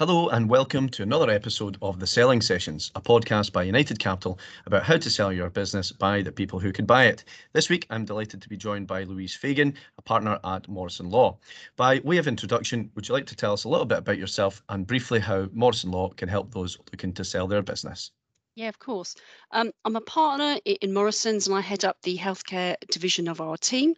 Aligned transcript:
Hello 0.00 0.30
and 0.30 0.48
welcome 0.48 0.88
to 0.88 1.02
another 1.02 1.28
episode 1.28 1.76
of 1.82 2.00
The 2.00 2.06
Selling 2.06 2.40
Sessions, 2.40 2.90
a 2.94 3.02
podcast 3.02 3.52
by 3.52 3.64
United 3.64 3.98
Capital 3.98 4.38
about 4.64 4.82
how 4.82 4.96
to 4.96 5.10
sell 5.10 5.30
your 5.30 5.50
business 5.50 5.92
by 5.92 6.22
the 6.22 6.32
people 6.32 6.58
who 6.58 6.72
could 6.72 6.86
buy 6.86 7.04
it. 7.04 7.24
This 7.52 7.68
week, 7.68 7.86
I'm 7.90 8.06
delighted 8.06 8.40
to 8.40 8.48
be 8.48 8.56
joined 8.56 8.86
by 8.86 9.02
Louise 9.02 9.36
Fegan, 9.36 9.74
a 9.98 10.02
partner 10.02 10.40
at 10.42 10.66
Morrison 10.68 11.10
Law. 11.10 11.36
By 11.76 11.98
way 11.98 12.16
of 12.16 12.26
introduction, 12.26 12.90
would 12.94 13.06
you 13.06 13.12
like 13.12 13.26
to 13.26 13.36
tell 13.36 13.52
us 13.52 13.64
a 13.64 13.68
little 13.68 13.84
bit 13.84 13.98
about 13.98 14.16
yourself 14.16 14.62
and 14.70 14.86
briefly 14.86 15.20
how 15.20 15.50
Morrison 15.52 15.90
Law 15.90 16.08
can 16.08 16.30
help 16.30 16.50
those 16.50 16.78
looking 16.90 17.12
to 17.12 17.22
sell 17.22 17.46
their 17.46 17.60
business? 17.60 18.10
Yeah, 18.54 18.70
of 18.70 18.78
course. 18.78 19.16
Um, 19.50 19.70
I'm 19.84 19.96
a 19.96 20.00
partner 20.00 20.56
in 20.64 20.94
Morrison's 20.94 21.46
and 21.46 21.54
I 21.54 21.60
head 21.60 21.84
up 21.84 21.98
the 22.04 22.16
healthcare 22.16 22.76
division 22.90 23.28
of 23.28 23.42
our 23.42 23.58
team. 23.58 23.92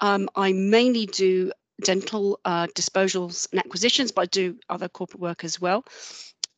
Um, 0.00 0.28
I 0.34 0.52
mainly 0.52 1.06
do 1.06 1.52
dental 1.82 2.40
uh, 2.44 2.66
disposals 2.68 3.50
and 3.50 3.60
acquisitions, 3.60 4.12
but 4.12 4.22
I 4.22 4.26
do 4.26 4.58
other 4.68 4.88
corporate 4.88 5.20
work 5.20 5.44
as 5.44 5.60
well. 5.60 5.84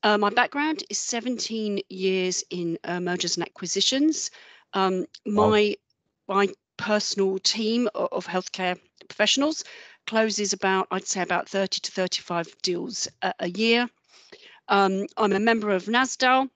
Uh, 0.03 0.19
my 0.19 0.31
background 0.31 0.85
is 0.91 0.99
17 0.99 1.81
years 1.89 2.45
in 2.51 2.79
uh, 2.85 3.01
mergers 3.01 3.37
and 3.37 3.47
acquisitions. 3.47 4.31
Um, 4.73 5.07
my 5.25 5.77
wow. 6.29 6.37
my 6.37 6.49
personal 6.77 7.39
team 7.39 7.89
of, 7.95 8.09
of, 8.13 8.27
healthcare 8.27 8.79
professionals 9.09 9.65
closes 10.07 10.53
about 10.53 10.87
I'd 10.91 11.07
say 11.07 11.23
about 11.23 11.49
30 11.49 11.81
to 11.81 11.91
35 11.91 12.55
deals 12.63 13.09
a, 13.23 13.33
a 13.41 13.49
year. 13.49 13.89
Um, 14.69 15.07
I'm 15.17 15.33
a 15.33 15.41
member 15.41 15.71
of 15.71 15.87
NASDAL, 15.87 16.51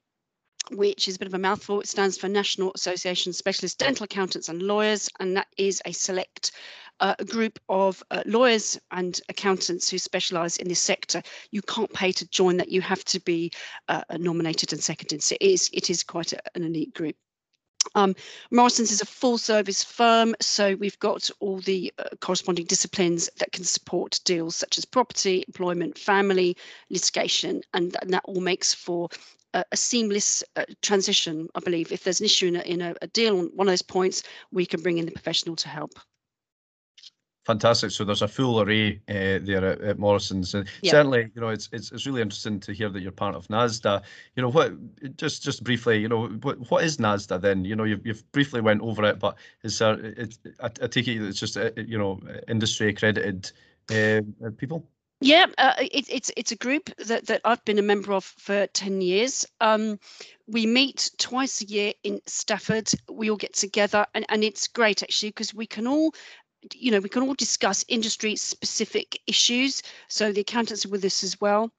which 0.71 1.09
is 1.09 1.17
a 1.17 1.19
bit 1.19 1.29
of 1.29 1.35
a 1.35 1.39
mouthful. 1.39 1.81
It 1.81 1.89
stands 1.89 2.17
for 2.19 2.29
National 2.29 2.73
Association 2.75 3.31
of 3.31 3.37
Specialist 3.37 3.79
Dental 3.79 4.05
Accountants 4.05 4.49
and 4.49 4.63
Lawyers, 4.63 5.09
and 5.19 5.37
that 5.37 5.49
is 5.57 5.83
a 5.85 5.93
select 5.93 6.53
uh, 7.01 7.15
group 7.27 7.59
of 7.69 8.03
uh, 8.11 8.23
lawyers 8.27 8.79
and 8.91 9.21
accountants 9.29 9.89
who 9.89 9.99
specialise 9.99 10.57
in 10.59 10.69
this 10.69 10.81
sector. 10.81 11.23
You 11.51 11.63
can't 11.63 11.93
pay 11.93 12.13
to 12.13 12.29
join 12.29 12.59
that. 12.59 12.71
You 12.71 12.83
have 12.83 13.05
to 13.07 13.21
be 13.21 13.53
uh, 13.89 14.03
nominated 14.19 14.73
and 14.73 14.83
seconded. 14.83 15.23
So 15.23 15.37
it 15.41 15.51
is, 15.51 15.71
it 15.73 15.91
is 15.91 16.03
quite 16.03 16.33
a, 16.33 16.41
an 16.55 16.65
elite 16.65 16.95
group. 16.95 17.17
Um, 17.95 18.15
Morrison's 18.51 18.93
is 18.93 19.01
a 19.01 19.07
full 19.07 19.39
service 19.39 19.83
firm, 19.83 20.37
so 20.41 20.77
we've 20.77 20.99
got 20.99 21.31
all 21.41 21.61
the 21.61 21.93
uh, 21.99 22.05
corresponding 22.21 22.67
disciplines 22.67 23.31
that 23.39 23.53
can 23.53 23.65
support 23.65 24.21
deals 24.25 24.55
such 24.55 24.77
as 24.77 24.85
property, 24.85 25.45
employment, 25.49 25.99
family, 25.99 26.57
litigation, 26.91 27.63
and, 27.73 27.97
and 28.03 28.13
that 28.13 28.23
all 28.27 28.41
makes 28.41 28.75
for 28.75 29.09
a, 29.55 29.65
a 29.73 29.77
seamless 29.77 30.43
uh, 30.57 30.65
transition, 30.83 31.49
I 31.55 31.61
believe. 31.61 31.93
If 31.93 32.05
there's 32.05 32.21
an 32.21 32.27
issue 32.27 32.49
in, 32.49 32.57
a, 32.57 32.61
in 32.61 32.81
a, 32.81 32.95
a 33.03 33.07
deal 33.09 33.39
on 33.39 33.47
one 33.55 33.69
of 33.69 33.73
those 33.73 33.83
points, 33.83 34.23
we 34.53 34.67
can 34.67 34.83
bring 34.83 34.99
in 34.99 35.07
the 35.07 35.13
professional 35.13 35.57
to 35.57 35.69
help. 35.69 35.99
Fantastic. 37.47 37.91
So 37.91 38.05
there's 38.05 38.23
a 38.23 38.29
full 38.29 38.61
array 38.61 39.01
uh, 39.09 39.41
there 39.43 39.65
at, 39.65 39.81
at, 39.81 39.99
Morrison's, 39.99 40.55
and 40.55 40.69
yeah. 40.83 40.91
certainly, 40.91 41.31
you 41.35 41.41
know, 41.41 41.49
it's, 41.49 41.71
it's 41.73 41.91
it's 41.91 42.07
really 42.07 42.21
interesting 42.21 42.61
to 42.61 42.73
hear 42.73 42.91
that 42.91 43.01
you're 43.01 43.11
part 43.11 43.35
of 43.35 43.49
NASDAL. 43.49 44.03
You 44.37 44.43
know, 44.43 44.51
what 44.51 45.17
just 45.17 45.43
just 45.43 45.65
briefly, 45.65 45.99
you 45.99 46.09
know, 46.09 46.29
what 46.29 46.71
what 46.71 46.85
is 46.85 46.99
NASDAL 46.99 47.41
then? 47.41 47.65
You 47.65 47.77
know, 47.77 47.85
you've 47.85 48.07
you've 48.07 48.31
briefly 48.33 48.61
went 48.61 48.83
over 48.83 49.05
it, 49.05 49.19
but 49.19 49.37
is 49.65 49.79
there? 49.79 49.99
It, 49.99 50.37
I, 50.61 50.67
I 50.67 50.87
take 50.87 51.09
it 51.09 51.23
it's 51.23 51.41
just 51.41 51.57
uh, 51.57 51.71
you 51.77 51.97
know 51.97 52.21
industry 52.47 52.91
accredited 52.91 53.51
uh, 53.91 54.21
people. 54.59 54.87
Yeah, 55.21 55.47
uh, 55.59 55.75
it, 55.79 56.07
it's 56.11 56.31
it's 56.37 56.53
a 56.53 56.57
group 56.57 56.91
that, 56.99 57.27
that 57.27 57.43
I've 57.45 57.65
been 57.65 57.79
a 57.79 57.83
member 57.83 58.13
of 58.15 58.25
for 58.25 58.67
ten 58.69 59.01
years. 59.03 59.47
Um, 59.61 59.99
we 60.47 60.67
meet 60.67 61.11
twice 61.19 61.61
a 61.61 61.67
year 61.67 61.93
in 62.05 62.21
Stafford. 62.27 62.91
We 63.11 63.31
all 63.31 63.37
get 63.37 63.55
together, 63.55 64.07
and, 64.15 64.25
and 64.31 64.43
it's 64.45 64.69
great 64.69 65.03
actually 65.03 65.31
because 65.31 65.55
we 65.55 65.67
can 65.67 65.87
all 65.87 66.15
you 66.75 66.91
know, 66.91 67.01
we 67.01 67.09
can 67.09 67.23
all 67.23 67.35
discuss 67.35 67.85
industry 67.89 68.37
specific 68.37 69.21
issues. 69.27 69.83
So 70.09 70.33
the 70.33 70.43
accountants 70.43 70.87
are 70.87 70.91
with 70.91 71.05
us 71.05 71.25
as 71.25 71.41
well. 71.41 71.73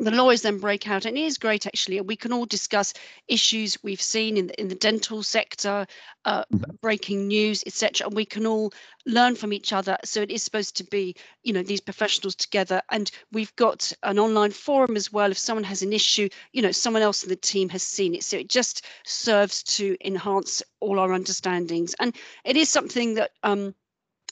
The 0.00 0.10
lawyers 0.10 0.42
then 0.42 0.58
break 0.58 0.88
out, 0.88 1.04
and 1.04 1.16
it 1.16 1.22
is 1.22 1.38
great 1.38 1.66
actually. 1.66 2.00
We 2.00 2.16
can 2.16 2.32
all 2.32 2.46
discuss 2.46 2.94
issues 3.28 3.78
we've 3.84 4.02
seen 4.02 4.36
in 4.36 4.48
the, 4.48 4.60
in 4.60 4.66
the 4.66 4.74
dental 4.74 5.22
sector, 5.22 5.86
uh, 6.24 6.44
mm-hmm. 6.52 6.74
breaking 6.82 7.28
news, 7.28 7.62
etc. 7.64 8.08
And 8.08 8.16
we 8.16 8.24
can 8.24 8.44
all 8.44 8.72
learn 9.06 9.36
from 9.36 9.52
each 9.52 9.72
other. 9.72 9.96
So 10.04 10.20
it 10.20 10.32
is 10.32 10.42
supposed 10.42 10.76
to 10.78 10.84
be, 10.84 11.14
you 11.44 11.52
know, 11.52 11.62
these 11.62 11.80
professionals 11.80 12.34
together. 12.34 12.82
And 12.90 13.08
we've 13.30 13.54
got 13.54 13.92
an 14.02 14.18
online 14.18 14.50
forum 14.50 14.96
as 14.96 15.12
well. 15.12 15.30
If 15.30 15.38
someone 15.38 15.64
has 15.64 15.82
an 15.82 15.92
issue, 15.92 16.28
you 16.52 16.60
know, 16.60 16.72
someone 16.72 17.02
else 17.02 17.22
in 17.22 17.28
the 17.28 17.36
team 17.36 17.68
has 17.68 17.84
seen 17.84 18.16
it. 18.16 18.24
So 18.24 18.36
it 18.36 18.48
just 18.48 18.84
serves 19.04 19.62
to 19.62 19.96
enhance 20.04 20.60
all 20.80 20.98
our 20.98 21.12
understandings. 21.12 21.94
And 22.00 22.16
it 22.44 22.56
is 22.56 22.68
something 22.68 23.14
that 23.14 23.30
um, 23.44 23.76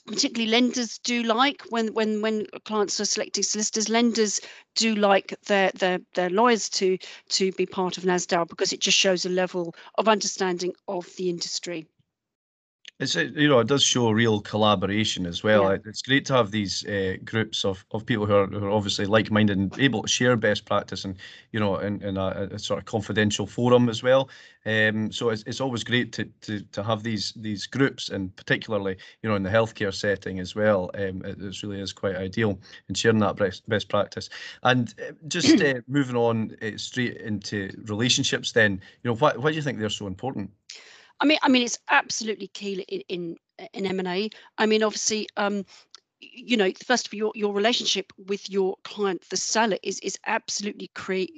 particularly 0.05 0.51
lenders 0.51 0.97
do 0.99 1.23
like 1.23 1.61
when 1.69 1.93
when 1.93 2.21
when 2.21 2.45
clients 2.65 2.99
are 2.99 3.05
selecting 3.05 3.43
solicitors 3.43 3.87
lenders 3.87 4.41
do 4.75 4.95
like 4.95 5.33
their 5.47 5.71
their 5.71 5.99
their 6.13 6.29
lawyers 6.29 6.67
to 6.69 6.97
to 7.29 7.51
be 7.53 7.65
part 7.65 7.97
of 7.97 8.03
NASDAL 8.03 8.47
because 8.49 8.73
it 8.73 8.81
just 8.81 8.97
shows 8.97 9.25
a 9.25 9.29
level 9.29 9.73
of 9.97 10.07
understanding 10.09 10.73
of 10.87 11.07
the 11.15 11.29
industry 11.29 11.87
it's 12.99 13.15
you 13.15 13.47
know 13.47 13.59
it 13.59 13.67
does 13.67 13.81
show 13.81 14.11
real 14.11 14.39
collaboration 14.39 15.25
as 15.25 15.43
well. 15.43 15.63
Yeah. 15.63 15.77
It's 15.85 16.03
great 16.03 16.25
to 16.25 16.33
have 16.33 16.51
these 16.51 16.85
uh, 16.85 17.15
groups 17.25 17.65
of, 17.65 17.83
of 17.91 18.05
people 18.05 18.27
who 18.27 18.35
are, 18.35 18.47
who 18.47 18.65
are 18.65 18.69
obviously 18.69 19.05
like-minded 19.05 19.57
and 19.57 19.79
able 19.79 20.03
to 20.03 20.07
share 20.07 20.37
best 20.37 20.65
practice 20.65 21.03
and 21.03 21.17
you 21.51 21.59
know 21.59 21.77
in, 21.77 22.01
in 22.03 22.17
a, 22.17 22.49
a 22.51 22.59
sort 22.59 22.79
of 22.79 22.85
confidential 22.85 23.47
forum 23.47 23.89
as 23.89 24.03
well. 24.03 24.29
Um, 24.65 25.11
so 25.11 25.29
it's, 25.29 25.43
it's 25.47 25.59
always 25.59 25.83
great 25.83 26.11
to, 26.13 26.25
to 26.41 26.61
to 26.71 26.83
have 26.83 27.01
these 27.01 27.33
these 27.35 27.65
groups 27.65 28.09
and 28.09 28.33
particularly 28.35 28.97
you 29.23 29.29
know 29.29 29.35
in 29.35 29.43
the 29.43 29.49
healthcare 29.49 29.93
setting 29.93 30.39
as 30.39 30.55
well. 30.55 30.91
Um, 30.93 31.23
it, 31.25 31.41
it 31.41 31.63
really 31.63 31.81
is 31.81 31.93
quite 31.93 32.15
ideal 32.15 32.59
in 32.89 32.95
sharing 32.95 33.19
that 33.19 33.37
best 33.37 33.67
best 33.67 33.89
practice. 33.89 34.29
And 34.61 34.93
uh, 35.01 35.13
just 35.27 35.59
uh, 35.61 35.81
moving 35.87 36.15
on 36.15 36.55
uh, 36.61 36.77
straight 36.77 37.17
into 37.17 37.71
relationships, 37.85 38.51
then 38.51 38.73
you 39.01 39.09
know 39.09 39.15
why 39.15 39.33
why 39.35 39.49
do 39.49 39.55
you 39.55 39.63
think 39.63 39.79
they're 39.79 39.89
so 39.89 40.05
important? 40.05 40.51
I 41.23 41.25
mean, 41.25 41.39
I 41.41 41.47
mean, 41.47 41.63
it's 41.63 41.79
absolutely 41.89 42.47
key 42.47 42.81
in 43.07 43.37
in, 43.73 43.85
M 43.85 43.99
and 43.99 44.07
A. 44.09 44.29
I 44.57 44.65
mean, 44.65 44.83
obviously, 44.83 45.29
um, 45.37 45.65
you 46.19 46.57
know, 46.57 46.69
first 46.85 47.07
of 47.07 47.13
all, 47.13 47.17
your, 47.17 47.31
your 47.33 47.53
relationship 47.53 48.11
with 48.17 48.49
your 48.49 48.75
client, 48.83 49.23
the 49.29 49.37
seller, 49.37 49.77
is 49.83 49.99
is 50.01 50.17
absolutely 50.27 50.91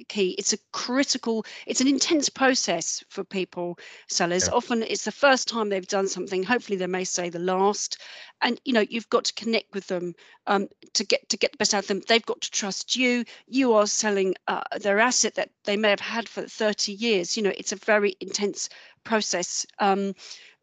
key. 0.08 0.34
It's 0.38 0.52
a 0.52 0.58
critical, 0.72 1.46
it's 1.68 1.80
an 1.80 1.86
intense 1.86 2.28
process 2.28 3.04
for 3.10 3.22
people, 3.22 3.78
sellers. 4.08 4.48
Yeah. 4.48 4.54
Often 4.54 4.82
it's 4.82 5.04
the 5.04 5.12
first 5.12 5.46
time 5.46 5.68
they've 5.68 5.86
done 5.86 6.08
something. 6.08 6.42
Hopefully, 6.42 6.78
they 6.78 6.88
may 6.88 7.04
say 7.04 7.28
the 7.30 7.38
last, 7.38 7.98
and 8.40 8.60
you 8.64 8.72
know, 8.72 8.84
you've 8.90 9.08
got 9.10 9.26
to 9.26 9.34
connect 9.34 9.72
with 9.72 9.86
them 9.86 10.16
um, 10.48 10.66
to 10.94 11.04
get 11.04 11.28
to 11.28 11.36
get 11.36 11.52
the 11.52 11.58
best 11.58 11.74
out 11.74 11.84
of 11.84 11.86
them. 11.86 12.02
They've 12.08 12.26
got 12.26 12.40
to 12.40 12.50
trust 12.50 12.96
you. 12.96 13.24
You 13.46 13.74
are 13.74 13.86
selling 13.86 14.34
uh, 14.48 14.62
their 14.80 14.98
asset 14.98 15.36
that 15.36 15.50
they 15.62 15.76
may 15.76 15.90
have 15.90 16.00
had 16.00 16.28
for 16.28 16.42
30 16.42 16.90
years. 16.90 17.36
You 17.36 17.44
know, 17.44 17.52
it's 17.56 17.70
a 17.70 17.76
very 17.76 18.16
intense 18.20 18.68
process. 19.06 19.64
Um, 19.78 20.14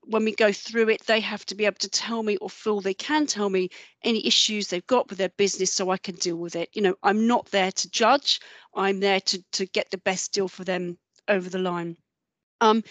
when 0.06 0.26
we 0.26 0.36
go 0.36 0.52
through 0.52 0.90
it, 0.90 1.06
they 1.06 1.22
have 1.22 1.46
to 1.46 1.56
be 1.56 1.66
able 1.66 1.78
to 1.78 1.90
tell 1.90 2.24
me 2.24 2.36
or 2.38 2.50
feel 2.50 2.81
they 2.81 2.94
can 2.94 3.26
tell 3.26 3.50
me 3.50 3.70
any 4.04 4.26
issues 4.28 4.68
they've 4.68 4.86
got 4.88 5.09
with 5.09 5.18
their 5.18 5.30
business 5.30 5.74
so 5.74 5.90
I 5.90 5.98
can 5.98 6.16
deal 6.16 6.36
with 6.36 6.56
it. 6.56 6.70
You 6.74 6.82
know, 6.82 6.96
I'm 7.03 7.26
not 7.26 7.46
there 7.48 7.72
to 7.72 7.90
judge, 7.90 8.42
I'm 8.76 9.00
there 9.00 9.22
to, 9.22 9.44
to 9.53 9.66
get 9.66 9.90
the 9.92 9.98
best 9.98 10.34
deal 10.34 10.48
for 10.50 10.66
them 10.66 10.98
over 11.28 11.50
the 11.50 11.59
line. 11.59 11.96
Um, 12.59 12.84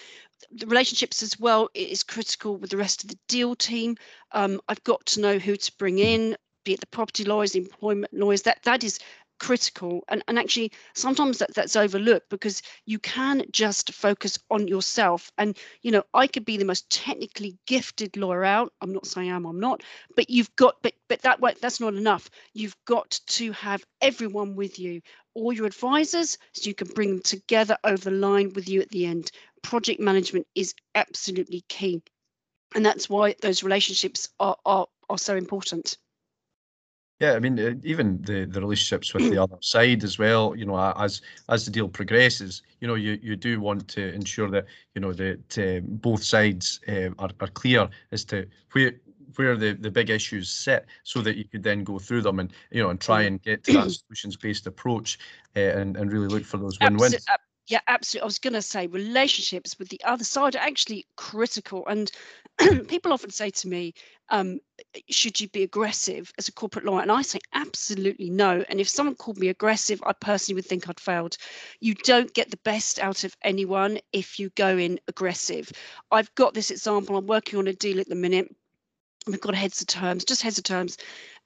the 0.50 0.66
relationships 0.66 1.22
as 1.22 1.38
well 1.38 1.68
is 1.74 2.02
critical 2.02 2.56
with 2.56 2.70
the 2.70 2.76
rest 2.76 3.04
of 3.04 3.10
the 3.10 3.18
deal 3.28 3.54
team. 3.54 3.96
Um, 4.32 4.60
I've 4.68 4.82
got 4.84 5.04
to 5.06 5.20
know 5.20 5.38
who 5.38 5.56
to 5.56 5.72
bring 5.78 5.98
in, 5.98 6.36
be 6.64 6.72
it 6.72 6.80
the 6.80 6.86
property 6.86 7.24
lawyers, 7.24 7.54
employment 7.54 8.12
lawyers. 8.12 8.42
That 8.42 8.62
that 8.64 8.84
is 8.84 8.98
critical 9.42 10.04
and, 10.08 10.22
and 10.28 10.38
actually 10.38 10.70
sometimes 10.94 11.38
that, 11.38 11.52
that's 11.52 11.74
overlooked 11.74 12.30
because 12.30 12.62
you 12.86 13.00
can 13.00 13.42
just 13.50 13.92
focus 13.92 14.38
on 14.52 14.68
yourself. 14.68 15.32
And 15.36 15.58
you 15.82 15.90
know 15.90 16.04
i 16.14 16.28
could 16.28 16.44
be 16.44 16.56
the 16.56 16.64
most 16.64 16.88
technically 16.90 17.58
gifted 17.66 18.16
lawyer 18.16 18.44
out. 18.44 18.72
I'm 18.80 18.92
not 18.92 19.04
saying 19.04 19.32
i'm 19.32 19.44
i'm 19.44 19.58
not 19.58 19.82
but 20.14 20.30
you've 20.30 20.54
got 20.54 20.76
but 20.80 20.94
but 21.08 21.22
that 21.22 21.40
that's 21.60 21.80
not 21.80 21.94
enough. 21.94 22.30
You've 22.54 22.76
got 22.84 23.18
to 23.38 23.50
have 23.52 23.84
everyone 24.00 24.54
with 24.54 24.78
you 24.78 25.00
all 25.34 25.52
your 25.52 25.66
advisors 25.66 26.38
so 26.52 26.68
you 26.68 26.74
can 26.74 26.88
bring 26.88 27.08
them 27.08 27.22
together 27.22 27.76
over 27.82 28.10
the 28.10 28.16
line 28.16 28.52
with 28.54 28.68
you 28.68 28.80
at 28.80 28.90
the 28.90 29.06
end. 29.06 29.32
Project 29.62 29.98
management 29.98 30.46
is 30.54 30.72
absolutely 30.94 31.64
key. 31.68 32.00
And 32.76 32.86
that's 32.86 33.10
why 33.10 33.34
those 33.42 33.64
relationships 33.64 34.28
are 34.38 34.56
are, 34.64 34.86
are 35.10 35.18
so 35.18 35.34
important 35.34 35.96
yeah, 37.22 37.34
I 37.34 37.38
mean, 37.38 37.56
uh, 37.56 37.74
even 37.84 38.20
the, 38.22 38.46
the 38.46 38.60
relationships 38.60 39.14
with 39.14 39.30
the 39.30 39.40
other 39.42 39.56
side 39.60 40.02
as 40.02 40.18
well. 40.18 40.56
You 40.56 40.66
know, 40.66 40.76
as 40.76 41.22
as 41.48 41.64
the 41.64 41.70
deal 41.70 41.88
progresses, 41.88 42.62
you 42.80 42.88
know, 42.88 42.96
you, 42.96 43.16
you 43.22 43.36
do 43.36 43.60
want 43.60 43.86
to 43.88 44.12
ensure 44.12 44.50
that 44.50 44.66
you 44.96 45.00
know 45.00 45.12
that 45.12 45.58
uh, 45.58 45.86
both 45.86 46.24
sides 46.24 46.80
uh, 46.88 47.10
are, 47.20 47.30
are 47.38 47.46
clear 47.46 47.88
as 48.10 48.24
to 48.24 48.44
where 48.72 48.94
where 49.36 49.56
the, 49.56 49.72
the 49.74 49.90
big 49.90 50.10
issues 50.10 50.50
sit, 50.50 50.86
so 51.04 51.22
that 51.22 51.36
you 51.36 51.44
could 51.44 51.62
then 51.62 51.84
go 51.84 52.00
through 52.00 52.22
them 52.22 52.40
and 52.40 52.52
you 52.72 52.82
know 52.82 52.90
and 52.90 53.00
try 53.00 53.22
and 53.22 53.40
get 53.42 53.62
to 53.64 53.72
that 53.72 53.90
solutions 54.06 54.36
based 54.36 54.66
approach 54.66 55.16
uh, 55.54 55.60
and 55.60 55.96
and 55.96 56.12
really 56.12 56.26
look 56.26 56.44
for 56.44 56.56
those 56.56 56.80
win 56.80 56.96
wins. 56.96 57.24
Yeah, 57.68 57.80
absolutely. 57.86 58.22
I 58.22 58.26
was 58.26 58.38
going 58.38 58.52
to 58.54 58.62
say 58.62 58.86
relationships 58.88 59.78
with 59.78 59.88
the 59.88 60.00
other 60.04 60.24
side 60.24 60.56
are 60.56 60.58
actually 60.58 61.06
critical. 61.16 61.86
And 61.86 62.10
people 62.88 63.12
often 63.12 63.30
say 63.30 63.50
to 63.50 63.68
me, 63.68 63.94
um, 64.30 64.58
should 65.10 65.40
you 65.40 65.48
be 65.48 65.62
aggressive 65.62 66.32
as 66.38 66.48
a 66.48 66.52
corporate 66.52 66.84
lawyer? 66.84 67.02
And 67.02 67.12
I 67.12 67.22
say, 67.22 67.38
absolutely 67.54 68.30
no. 68.30 68.64
And 68.68 68.80
if 68.80 68.88
someone 68.88 69.14
called 69.14 69.38
me 69.38 69.48
aggressive, 69.48 70.02
I 70.04 70.12
personally 70.12 70.56
would 70.56 70.66
think 70.66 70.88
I'd 70.88 70.98
failed. 70.98 71.36
You 71.80 71.94
don't 71.94 72.34
get 72.34 72.50
the 72.50 72.58
best 72.64 72.98
out 72.98 73.22
of 73.22 73.36
anyone 73.42 73.98
if 74.12 74.40
you 74.40 74.50
go 74.56 74.76
in 74.76 74.98
aggressive. 75.06 75.70
I've 76.10 76.34
got 76.34 76.54
this 76.54 76.70
example. 76.72 77.16
I'm 77.16 77.26
working 77.26 77.58
on 77.60 77.68
a 77.68 77.72
deal 77.72 78.00
at 78.00 78.08
the 78.08 78.16
minute. 78.16 78.54
We've 79.26 79.40
got 79.40 79.54
heads 79.54 79.80
of 79.80 79.86
terms, 79.86 80.24
just 80.24 80.42
heads 80.42 80.58
of 80.58 80.64
terms 80.64 80.96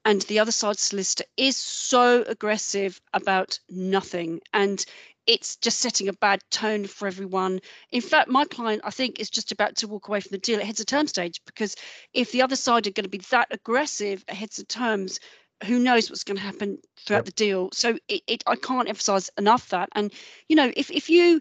and 0.06 0.22
the 0.22 0.38
other 0.38 0.52
side 0.52 0.78
solicitor 0.78 1.24
is 1.36 1.56
so 1.56 2.22
aggressive 2.28 3.00
about 3.12 3.58
nothing 3.68 4.40
and 4.54 4.86
it's 5.26 5.56
just 5.56 5.81
setting 5.81 6.08
a 6.08 6.12
bad 6.12 6.40
tone 6.50 6.87
for 6.87 7.08
everyone. 7.08 7.61
In 7.90 8.00
fact, 8.00 8.28
my 8.28 8.44
client, 8.44 8.82
I 8.84 8.90
think, 8.90 9.19
is 9.19 9.31
just 9.31 9.52
about 9.52 9.76
to 9.76 9.88
walk 9.88 10.08
away 10.08 10.20
from 10.20 10.31
the 10.31 10.38
deal 10.38 10.61
It 10.61 10.67
heads 10.67 10.81
a 10.81 10.84
term 10.84 11.06
stage 11.06 11.40
because 11.46 11.75
if 12.14 12.32
the 12.32 12.43
other 12.43 12.56
side 12.56 12.87
are 12.87 12.93
going 12.93 13.05
to 13.05 13.11
be 13.11 13.23
that 13.31 13.49
aggressive 13.50 14.25
ahead 14.28 14.50
of 14.58 14.69
terms, 14.69 15.19
who 15.64 15.78
knows 15.78 16.11
what's 16.11 16.25
going 16.25 16.37
to 16.37 16.43
happen 16.43 16.78
throughout 17.05 17.19
yep. 17.19 17.25
the 17.26 17.32
deal? 17.32 17.70
So 17.73 17.99
it, 18.08 18.23
it, 18.26 18.44
I 18.46 18.56
can't 18.56 18.88
emphasize 18.88 19.31
enough 19.38 19.69
that. 19.70 19.88
And 19.94 20.12
you 20.49 20.56
know, 20.56 20.70
if 20.76 20.90
if 20.90 21.08
you 21.11 21.40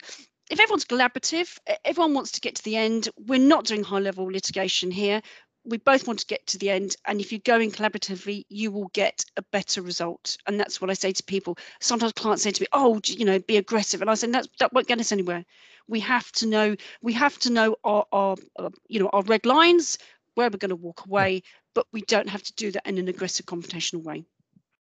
if 0.49 0.59
everyone's 0.59 0.85
collaborative, 0.85 1.57
everyone 1.83 2.13
wants 2.13 2.31
to 2.31 2.41
get 2.41 2.55
to 2.55 2.63
the 2.63 2.75
end. 2.75 3.09
We're 3.17 3.39
not 3.39 3.65
doing 3.65 3.83
high 3.83 3.99
level 3.99 4.25
litigation 4.25 4.91
here 4.91 5.21
we 5.65 5.77
both 5.77 6.07
want 6.07 6.19
to 6.19 6.25
get 6.25 6.45
to 6.47 6.57
the 6.57 6.69
end 6.69 6.95
and 7.05 7.19
if 7.19 7.31
you 7.31 7.39
go 7.39 7.59
in 7.59 7.71
collaboratively 7.71 8.45
you 8.49 8.71
will 8.71 8.89
get 8.93 9.25
a 9.37 9.41
better 9.41 9.81
result. 9.81 10.37
And 10.47 10.59
that's 10.59 10.79
what 10.79 10.89
i 10.89 10.93
say 10.93 11.11
to 11.11 11.23
people. 11.23 11.57
Sometimes 11.79 12.13
clients 12.13 12.43
say 12.43 12.51
to 12.51 12.61
me 12.61 12.67
oh 12.73 12.99
you 13.05 13.25
know 13.25 13.39
be 13.39 13.57
aggressive. 13.57 14.01
And 14.01 14.09
i 14.09 14.15
say 14.15 14.27
that, 14.31 14.47
that 14.59 14.73
won't 14.73 14.87
get 14.87 14.99
us 14.99 15.11
anywhere. 15.11 15.43
We 15.87 15.99
have 16.01 16.31
to 16.33 16.47
know 16.47 16.75
we 17.01 17.13
have 17.13 17.37
to 17.39 17.51
know 17.51 17.75
our, 17.83 18.05
our 18.11 18.35
uh, 18.57 18.69
you 18.87 18.99
know 18.99 19.09
our 19.09 19.23
red 19.23 19.45
lines 19.45 19.97
where 20.35 20.49
we're 20.49 20.57
going 20.57 20.69
to 20.69 20.75
walk 20.75 21.05
away 21.05 21.41
but 21.73 21.87
we 21.91 22.01
don't 22.01 22.29
have 22.29 22.43
to 22.43 22.53
do 22.53 22.71
that 22.71 22.87
in 22.87 22.97
an 22.97 23.07
aggressive 23.07 23.45
confrontational 23.45 24.03
way. 24.03 24.25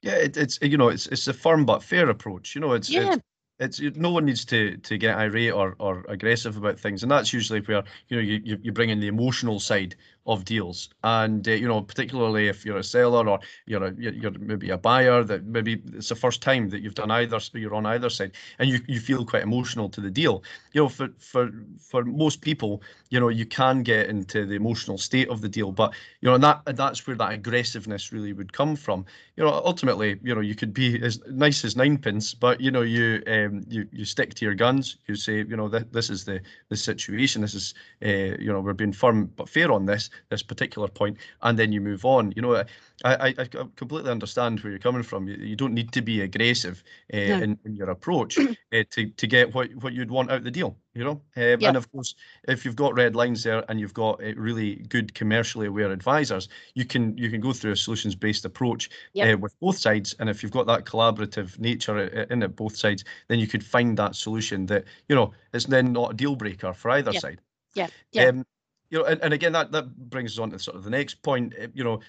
Yeah 0.02 0.16
it, 0.16 0.38
it's 0.38 0.60
you 0.62 0.78
know 0.78 0.90
it's 0.90 1.08
it's 1.08 1.28
a 1.28 1.34
firm 1.34 1.66
but 1.66 1.84
fair 1.84 2.10
approach. 2.10 2.56
You 2.56 2.62
know 2.62 2.74
it's, 2.74 2.90
yeah. 2.90 3.16
it's 3.60 3.80
it's 3.80 3.98
no 3.98 4.12
one 4.12 4.26
needs 4.26 4.46
to 4.46 4.78
to 4.78 4.98
get 4.98 5.18
irate 5.18 5.54
or, 5.54 5.76
or 5.80 6.06
aggressive 6.10 6.58
about 6.58 6.80
things 6.80 7.04
and 7.04 7.12
that's 7.12 7.32
usually 7.32 7.62
where 7.62 7.84
you 8.10 8.18
know 8.18 8.24
you, 8.24 8.60
you 8.62 8.72
bring 8.72 8.90
in 8.90 9.00
the 9.00 9.08
emotional 9.08 9.60
side 9.60 9.96
of 10.26 10.46
deals. 10.46 10.90
And 11.04 11.48
uh, 11.48 11.52
you 11.52 11.68
know 11.68 11.82
particularly 11.82 12.48
if 12.48 12.66
you're 12.66 12.78
a 12.78 12.84
seller 12.84 13.28
or 13.28 13.40
you're 13.66 13.84
a 13.84 13.94
you're 13.98 14.32
maybe 14.40 14.70
a 14.70 14.78
buyer 14.78 15.24
that 15.24 15.46
maybe 15.46 15.82
it's 15.94 16.10
the 16.10 16.16
first 16.16 16.42
time 16.42 16.70
that 16.70 16.82
you've 16.82 16.96
done 16.96 17.12
either 17.12 17.40
you're 17.54 17.76
on 17.76 17.86
either 17.86 18.10
side 18.10 18.32
and 18.60 18.70
you, 18.70 18.80
you 18.88 19.00
feel 19.00 19.26
quite 19.26 19.44
emotional 19.44 19.90
to 19.90 20.00
the 20.02 20.10
deal. 20.10 20.44
You 20.72 20.84
know 20.84 20.90
for 20.90 21.10
for 21.20 21.52
for 21.80 22.06
most 22.06 22.42
people 22.42 22.82
you 23.10 23.20
know 23.20 23.28
you 23.28 23.46
can 23.46 23.84
get 23.84 24.10
into 24.10 24.46
the 24.46 24.56
emotional 24.56 24.98
state 24.98 25.30
of 25.30 25.42
the 25.42 25.50
deal 25.50 25.72
but 25.72 25.94
you 26.22 26.30
know 26.30 26.36
and 26.36 26.44
that 26.44 26.62
and 26.68 26.78
that's 26.78 27.06
where 27.06 27.18
that 27.18 27.34
aggressiveness 27.34 28.12
really 28.14 28.34
would 28.34 28.54
come 28.54 28.76
from. 28.76 29.06
You 29.36 29.44
know 29.44 29.52
ultimately 29.52 30.20
you 30.24 30.34
know 30.34 30.42
you 30.42 30.56
could 30.56 30.74
be 30.74 31.02
as 31.04 31.20
nice 31.28 31.66
as 31.66 31.76
ninepence 31.76 32.34
but 32.34 32.62
you 32.62 32.72
know 32.72 32.82
you 32.82 33.22
um 33.28 33.64
you 33.68 33.88
you 33.92 34.06
stick 34.06 34.36
to 34.36 34.46
your 34.46 34.56
guns. 34.56 34.98
You 35.08 35.16
say 35.16 35.38
you 35.38 35.58
know 35.58 35.68
th- 35.68 35.88
this 35.92 36.10
is 36.10 36.24
the 36.24 36.42
the 36.70 36.78
situation. 36.78 37.42
This 37.42 37.56
is 37.56 37.74
uh, 38.06 38.38
you 38.40 38.52
know 38.54 38.62
we're 38.62 38.74
being 38.74 38.94
firm 38.94 39.26
but 39.36 39.50
fair 39.50 39.72
on 39.72 39.86
this 39.86 40.10
this 40.30 40.44
particular 40.44 40.88
point, 40.88 41.18
and 41.42 41.58
then 41.58 41.72
you 41.72 41.82
move 41.82 42.06
on. 42.06 42.34
You 42.36 42.42
know, 42.42 42.56
I, 42.56 42.66
I, 43.04 43.36
I 43.38 43.46
completely 43.76 44.12
understand 44.12 44.60
where 44.60 44.72
you're 44.72 44.80
coming 44.80 45.04
from. 45.04 45.28
You, 45.28 45.36
you 45.36 45.56
don't 45.56 45.74
need 45.74 45.92
to 45.94 46.02
be 46.02 46.22
aggressive 46.22 46.84
uh, 47.14 47.18
no. 47.18 47.38
in, 47.40 47.60
in, 47.66 47.76
your 47.76 47.90
approach 47.90 48.38
uh, 48.40 48.84
to 48.92 49.08
to 49.10 49.28
get 49.28 49.54
what 49.54 49.74
what 49.76 49.94
you'd 49.94 50.12
want 50.12 50.32
out 50.32 50.44
the 50.44 50.52
deal. 50.52 50.78
You 50.94 51.04
know, 51.04 51.12
um, 51.12 51.22
yep. 51.36 51.64
and 51.64 51.78
of 51.78 51.92
course, 51.92 52.14
if 52.48 52.66
you've 52.66 52.76
got 52.76 52.94
red 52.94 53.16
lines 53.16 53.44
there 53.44 53.66
and 53.68 53.80
you've 53.80 53.96
got 53.96 54.24
uh, 54.24 54.34
really 54.36 54.76
good 54.76 55.14
commercially 55.16 55.68
aware 55.68 55.92
advisors, 55.92 56.50
you 56.76 56.86
can 56.86 57.18
you 57.18 57.30
can 57.30 57.42
go 57.42 57.52
through 57.52 57.72
a 57.72 57.76
solutions 57.76 58.16
based 58.16 58.46
approach 58.46 58.90
yep. 59.14 59.40
with 59.40 59.60
both 59.60 59.78
sides. 59.78 60.16
And 60.20 60.30
if 60.30 60.44
you've 60.44 60.52
got 60.52 60.68
that 60.68 60.86
collaborative 60.86 61.60
nature 61.60 61.98
in 62.00 62.44
it, 62.44 62.56
both 62.56 62.76
sides, 62.76 63.04
then 63.28 63.40
you 63.40 63.48
could 63.48 63.64
find 63.64 63.98
that 63.98 64.16
solution 64.16 64.68
that 64.68 64.86
you 65.10 65.16
know 65.16 65.34
is 65.54 65.66
then 65.66 65.94
not 65.94 66.12
a 66.12 66.14
deal 66.14 66.36
breaker 66.36 66.74
for 66.74 66.92
either 66.92 67.12
yep. 67.12 67.22
side. 67.22 67.42
Yeah. 67.74 67.88
Yeah. 68.12 68.28
Um, 68.28 68.46
you 68.94 69.00
know, 69.00 69.06
and, 69.06 69.20
and 69.24 69.34
again, 69.34 69.54
that 69.54 69.72
that 69.72 70.10
brings 70.12 70.34
us 70.34 70.40
on 70.40 70.52
to 70.52 70.60
sort 70.60 70.78
of 70.78 70.84
the 70.84 70.92
next 70.92 71.16
point. 71.24 71.56
You 71.74 71.84
know, 71.84 72.00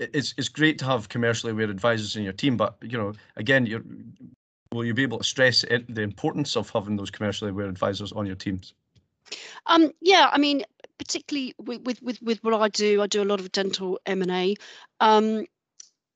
it's 0.00 0.34
it's 0.36 0.48
great 0.48 0.76
to 0.80 0.84
have 0.84 1.08
commercially 1.08 1.52
aware 1.52 1.70
advisors 1.70 2.16
in 2.16 2.24
your 2.24 2.32
team, 2.32 2.56
but 2.56 2.76
you 2.82 2.98
know, 2.98 3.12
again, 3.36 3.64
you're 3.64 3.84
will 4.72 4.84
you 4.84 4.92
be 4.92 5.04
able 5.04 5.18
to 5.18 5.24
stress 5.24 5.62
it, 5.64 5.94
the 5.94 6.02
importance 6.02 6.56
of 6.56 6.68
having 6.70 6.96
those 6.96 7.12
commercially 7.12 7.50
aware 7.50 7.68
advisors 7.68 8.10
on 8.10 8.26
your 8.26 8.34
teams? 8.34 8.74
Um, 9.66 9.92
yeah, 10.00 10.30
I 10.32 10.38
mean, 10.38 10.64
particularly 10.98 11.54
with, 11.58 11.82
with 11.82 12.02
with 12.02 12.20
with 12.22 12.42
what 12.42 12.60
I 12.60 12.68
do, 12.70 13.00
I 13.02 13.06
do 13.06 13.22
a 13.22 13.24
lot 13.24 13.38
of 13.38 13.52
dental 13.52 14.00
M 14.04 14.22
and 14.22 14.32
A. 14.32 14.56
Um, 14.98 15.46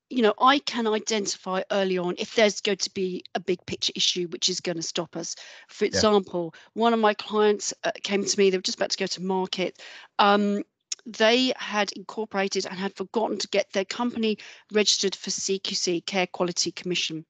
you 0.09 0.21
know, 0.21 0.33
I 0.39 0.59
can 0.59 0.87
identify 0.87 1.63
early 1.71 1.97
on 1.97 2.15
if 2.17 2.35
there's 2.35 2.61
going 2.61 2.77
to 2.77 2.93
be 2.93 3.23
a 3.35 3.39
big 3.39 3.65
picture 3.65 3.93
issue 3.95 4.27
which 4.27 4.49
is 4.49 4.61
going 4.61 4.77
to 4.77 4.83
stop 4.83 5.15
us. 5.15 5.35
For 5.67 5.85
example, 5.85 6.53
yeah. 6.53 6.81
one 6.81 6.93
of 6.93 6.99
my 6.99 7.13
clients 7.13 7.73
uh, 7.83 7.91
came 8.03 8.23
to 8.23 8.39
me, 8.39 8.49
they 8.49 8.57
were 8.57 8.61
just 8.61 8.77
about 8.77 8.91
to 8.91 8.97
go 8.97 9.07
to 9.07 9.23
market. 9.23 9.81
Um, 10.19 10.63
they 11.05 11.53
had 11.57 11.91
incorporated 11.93 12.65
and 12.65 12.77
had 12.77 12.95
forgotten 12.95 13.37
to 13.39 13.47
get 13.47 13.71
their 13.71 13.85
company 13.85 14.37
registered 14.71 15.15
for 15.15 15.29
CQC, 15.29 16.05
Care 16.05 16.27
Quality 16.27 16.71
Commission 16.71 17.25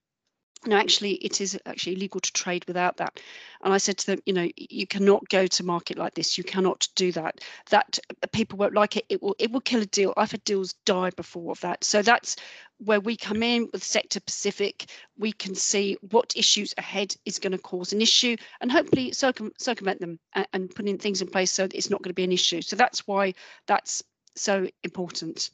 no 0.65 0.75
actually 0.75 1.13
it 1.13 1.41
is 1.41 1.59
actually 1.65 1.95
illegal 1.95 2.19
to 2.19 2.31
trade 2.33 2.65
without 2.67 2.97
that. 2.97 3.19
And 3.61 3.73
i 3.73 3.77
said 3.77 3.97
to 3.99 4.05
them 4.07 4.19
you 4.25 4.33
know 4.33 4.47
you 4.55 4.87
cannot 4.87 5.27
go 5.29 5.47
to 5.47 5.63
market 5.63 5.97
like 5.97 6.13
this. 6.15 6.37
You 6.37 6.43
cannot 6.43 6.87
do 6.95 7.11
that. 7.11 7.41
That 7.69 7.99
uh, 8.23 8.27
people 8.31 8.57
won't 8.57 8.73
like 8.73 8.97
it. 8.97 9.05
It 9.09 9.21
will 9.21 9.35
it 9.39 9.51
will 9.51 9.61
kill 9.61 9.81
a 9.81 9.85
deal. 9.85 10.13
I've 10.17 10.31
had 10.31 10.43
deals 10.43 10.73
die 10.85 11.11
before 11.11 11.51
of 11.51 11.59
that. 11.61 11.83
So 11.83 12.01
that's 12.01 12.35
where 12.79 12.99
we 12.99 13.17
come 13.17 13.43
in 13.43 13.69
with 13.73 13.83
sector 13.83 14.19
specific. 14.19 14.89
We 15.17 15.31
can 15.31 15.55
see 15.55 15.97
what 16.09 16.33
issues 16.35 16.73
ahead 16.77 17.15
is 17.25 17.39
going 17.39 17.51
to 17.53 17.57
cause 17.57 17.93
an 17.93 18.01
issue 18.01 18.37
and 18.61 18.71
hopefully 18.71 19.11
circum- 19.13 19.53
circumvent 19.57 19.99
them 19.99 20.19
and, 20.33 20.47
and 20.53 20.75
putting 20.75 20.97
things 20.97 21.21
in 21.21 21.27
place 21.27 21.51
so 21.51 21.63
that 21.63 21.75
it's 21.75 21.89
not 21.89 22.01
going 22.01 22.11
to 22.11 22.15
be 22.15 22.23
an 22.23 22.31
issue. 22.31 22.61
So 22.61 22.75
that's 22.75 23.07
why 23.07 23.33
that's 23.65 24.03
so 24.35 24.67
important. 24.83 25.49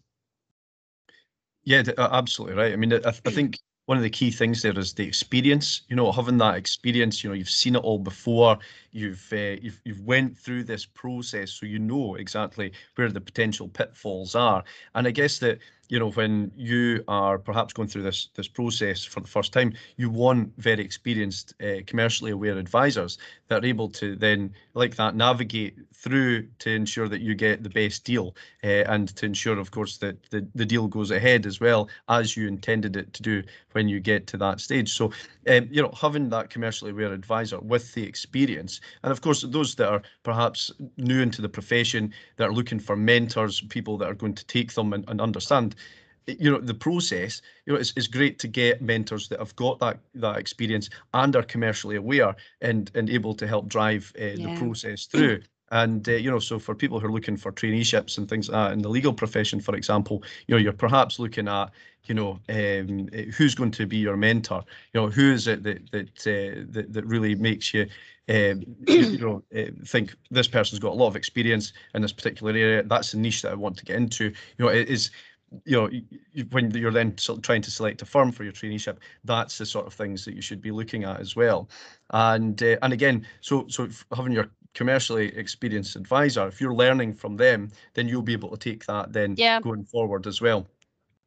Yeah 1.64 1.84
absolutely 1.98 2.58
right. 2.58 2.74
I 2.74 2.76
mean 2.76 2.94
i, 2.94 3.00
I 3.06 3.12
think 3.32 3.60
one 3.86 3.98
of 3.98 4.04
the 4.04 4.10
key 4.10 4.32
things 4.32 4.62
there 4.62 4.78
is 4.78 4.94
the 4.94 5.06
experience 5.06 5.82
you 5.88 5.96
know 5.96 6.12
having 6.12 6.38
that 6.38 6.56
experience 6.56 7.24
you 7.24 7.30
know 7.30 7.36
you've 7.36 7.50
seen 7.50 7.76
it 7.76 7.80
all 7.80 8.00
before 8.00 8.58
you've 8.94 9.28
uh, 9.34 9.58
you've 9.62 9.82
you've 9.84 10.02
went 10.02 10.38
through 10.38 10.64
this 10.64 10.86
process 10.86 11.52
so 11.52 11.66
you 11.66 11.80
know 11.80 12.16
exactly 12.16 12.72
where 12.96 13.12
the 13.12 13.22
potential 13.22 13.68
pitfalls 13.68 14.36
are. 14.36 14.64
And 14.96 15.08
i 15.08 15.12
guess 15.12 15.40
that 15.40 15.60
you 15.90 16.00
know 16.00 16.10
when 16.12 16.52
you 16.56 17.04
are 17.08 17.38
perhaps 17.38 17.74
going 17.74 17.88
through 17.88 18.04
this 18.04 18.30
this 18.36 18.48
process 18.48 19.04
for 19.04 19.20
the 19.20 19.28
first 19.28 19.54
time 19.54 19.74
you 19.98 20.10
want 20.10 20.52
very 20.58 20.84
experienced 20.84 21.54
uh, 21.62 21.82
commercially 21.86 22.32
aware 22.32 22.58
advisors 22.58 23.18
that 23.48 23.64
are 23.64 23.68
able 23.68 23.90
to 23.90 24.16
then 24.16 24.52
like 24.74 24.96
that 24.96 25.16
navigate 25.16 25.78
through 25.94 26.48
to 26.60 26.72
ensure 26.72 27.08
that 27.08 27.22
you 27.22 27.36
get 27.36 27.64
the 27.64 27.70
best 27.70 28.04
deal 28.06 28.36
uh, 28.64 28.84
and 28.88 29.16
to 29.16 29.26
ensure 29.26 29.60
of 29.60 29.72
course 29.72 29.98
that 29.98 30.18
the, 30.32 30.46
the 30.56 30.66
deal 30.66 30.88
goes 30.88 31.12
ahead 31.12 31.46
as 31.46 31.60
well 31.60 31.90
as 32.10 32.36
you 32.36 32.48
intended 32.48 32.96
it 32.96 33.14
to 33.14 33.22
do 33.22 33.44
when 33.74 33.88
you 33.88 34.00
get 34.00 34.26
to 34.28 34.38
that 34.38 34.60
stage. 34.60 34.92
So 34.92 35.12
um, 35.48 35.68
you 35.70 35.82
know 35.82 35.94
having 36.00 36.30
that 36.30 36.50
commercially 36.50 36.92
aware 36.92 37.14
advisor 37.14 37.60
with 37.60 37.94
the 37.94 38.04
experience 38.04 38.82
and 39.04 39.12
of 39.12 39.22
course 39.22 39.42
those 39.42 39.76
that 39.76 39.90
are 39.90 40.02
perhaps 40.24 40.72
new 40.98 41.22
into 41.22 41.42
the 41.42 41.50
profession 41.50 42.14
that 42.38 42.50
are 42.50 42.54
looking 42.54 42.80
for 42.80 42.96
mentors 42.96 43.62
people 43.62 43.98
that 43.98 44.10
are 44.10 44.16
going 44.16 44.36
to 44.36 44.46
take 44.46 44.74
them 44.74 44.94
and, 44.94 45.06
and 45.08 45.22
understand 45.22 45.76
you 46.28 46.52
know 46.52 46.60
the 46.60 46.74
process 46.74 47.42
you 47.66 47.74
know 47.74 47.80
it's, 47.80 47.94
it's 47.96 48.08
great 48.08 48.40
to 48.40 48.48
get 48.48 48.82
mentors 48.82 49.28
that 49.28 49.40
have 49.40 49.56
got 49.56 49.80
that 49.80 50.00
that 50.16 50.38
experience 50.38 50.90
and 51.14 51.36
are 51.36 51.44
commercially 51.44 51.96
aware 51.96 52.36
and 52.62 52.92
and 52.96 53.10
able 53.10 53.34
to 53.34 53.48
help 53.48 53.68
drive 53.68 54.14
uh, 54.20 54.26
yeah. 54.26 54.36
the 54.36 54.58
process 54.58 55.06
through 55.06 55.42
and 55.72 56.08
uh, 56.08 56.14
you 56.14 56.30
know 56.30 56.40
so 56.40 56.60
for 56.60 56.76
people 56.76 57.00
who 57.00 57.08
are 57.08 57.12
looking 57.12 57.36
for 57.36 57.52
traineeships 57.52 58.18
and 58.18 58.30
things 58.30 58.48
like 58.48 58.70
that 58.70 58.74
in 58.74 58.80
the 58.80 58.90
legal 58.90 59.14
profession 59.14 59.60
for 59.60 59.76
example 59.76 60.24
you 60.48 60.56
know 60.56 60.60
you're 60.60 60.72
perhaps 60.72 61.20
looking 61.20 61.48
at 61.48 61.70
you 62.06 62.16
know 62.16 62.40
um, 62.50 63.08
who's 63.36 63.56
going 63.56 63.72
to 63.72 63.86
be 63.86 63.98
your 63.98 64.16
mentor 64.16 64.64
you 64.94 65.02
know 65.02 65.10
who 65.10 65.32
is 65.32 65.48
it 65.48 65.64
that 65.64 65.92
that 65.92 66.08
uh, 66.28 66.64
that, 66.70 66.94
that 66.94 67.06
really 67.06 67.36
makes 67.36 67.74
you 67.74 67.88
um, 68.30 68.64
you 68.88 69.18
know, 69.18 69.44
uh, 69.56 69.72
think 69.86 70.16
this 70.32 70.48
person's 70.48 70.80
got 70.80 70.94
a 70.94 70.96
lot 70.96 71.08
of 71.08 71.16
experience 71.16 71.74
in 71.94 72.02
this 72.02 72.14
particular 72.14 72.52
area. 72.54 72.84
That's 72.84 73.12
the 73.12 73.18
niche 73.18 73.42
that 73.42 73.52
I 73.52 73.56
want 73.56 73.78
to 73.78 73.86
get 73.86 73.98
into. 73.98 74.26
You 74.26 74.34
know, 74.60 74.70
it 74.70 74.90
is 74.90 75.12
you 75.66 75.80
know, 75.80 75.90
you, 75.90 76.46
when 76.52 76.72
you're 76.72 76.92
then 76.92 77.18
sort 77.18 77.38
of 77.38 77.44
trying 77.44 77.62
to 77.62 77.72
select 77.72 78.02
a 78.02 78.06
firm 78.06 78.32
for 78.32 78.44
your 78.44 78.54
traineeship, 78.54 78.98
that's 79.24 79.58
the 79.58 79.66
sort 79.66 79.86
of 79.86 79.94
things 79.94 80.26
that 80.26 80.36
you 80.36 80.42
should 80.42 80.62
be 80.62 80.72
looking 80.72 81.04
at 81.04 81.20
as 81.20 81.36
well. 81.36 81.70
And 82.12 82.62
uh, 82.64 82.78
and 82.82 82.94
again, 82.94 83.26
so 83.42 83.66
so 83.68 83.88
having 84.16 84.34
your 84.34 84.50
commercially 84.74 85.36
experienced 85.38 85.96
advisor, 85.96 86.48
if 86.48 86.60
you're 86.60 86.74
learning 86.74 87.14
from 87.14 87.38
them, 87.38 87.72
then 87.94 88.08
you'll 88.08 88.24
be 88.24 88.34
able 88.34 88.50
to 88.50 88.58
take 88.58 88.86
that 88.86 89.14
then 89.14 89.36
yeah. 89.38 89.62
going 89.62 89.84
forward 89.84 90.26
as 90.28 90.42
well. 90.42 90.68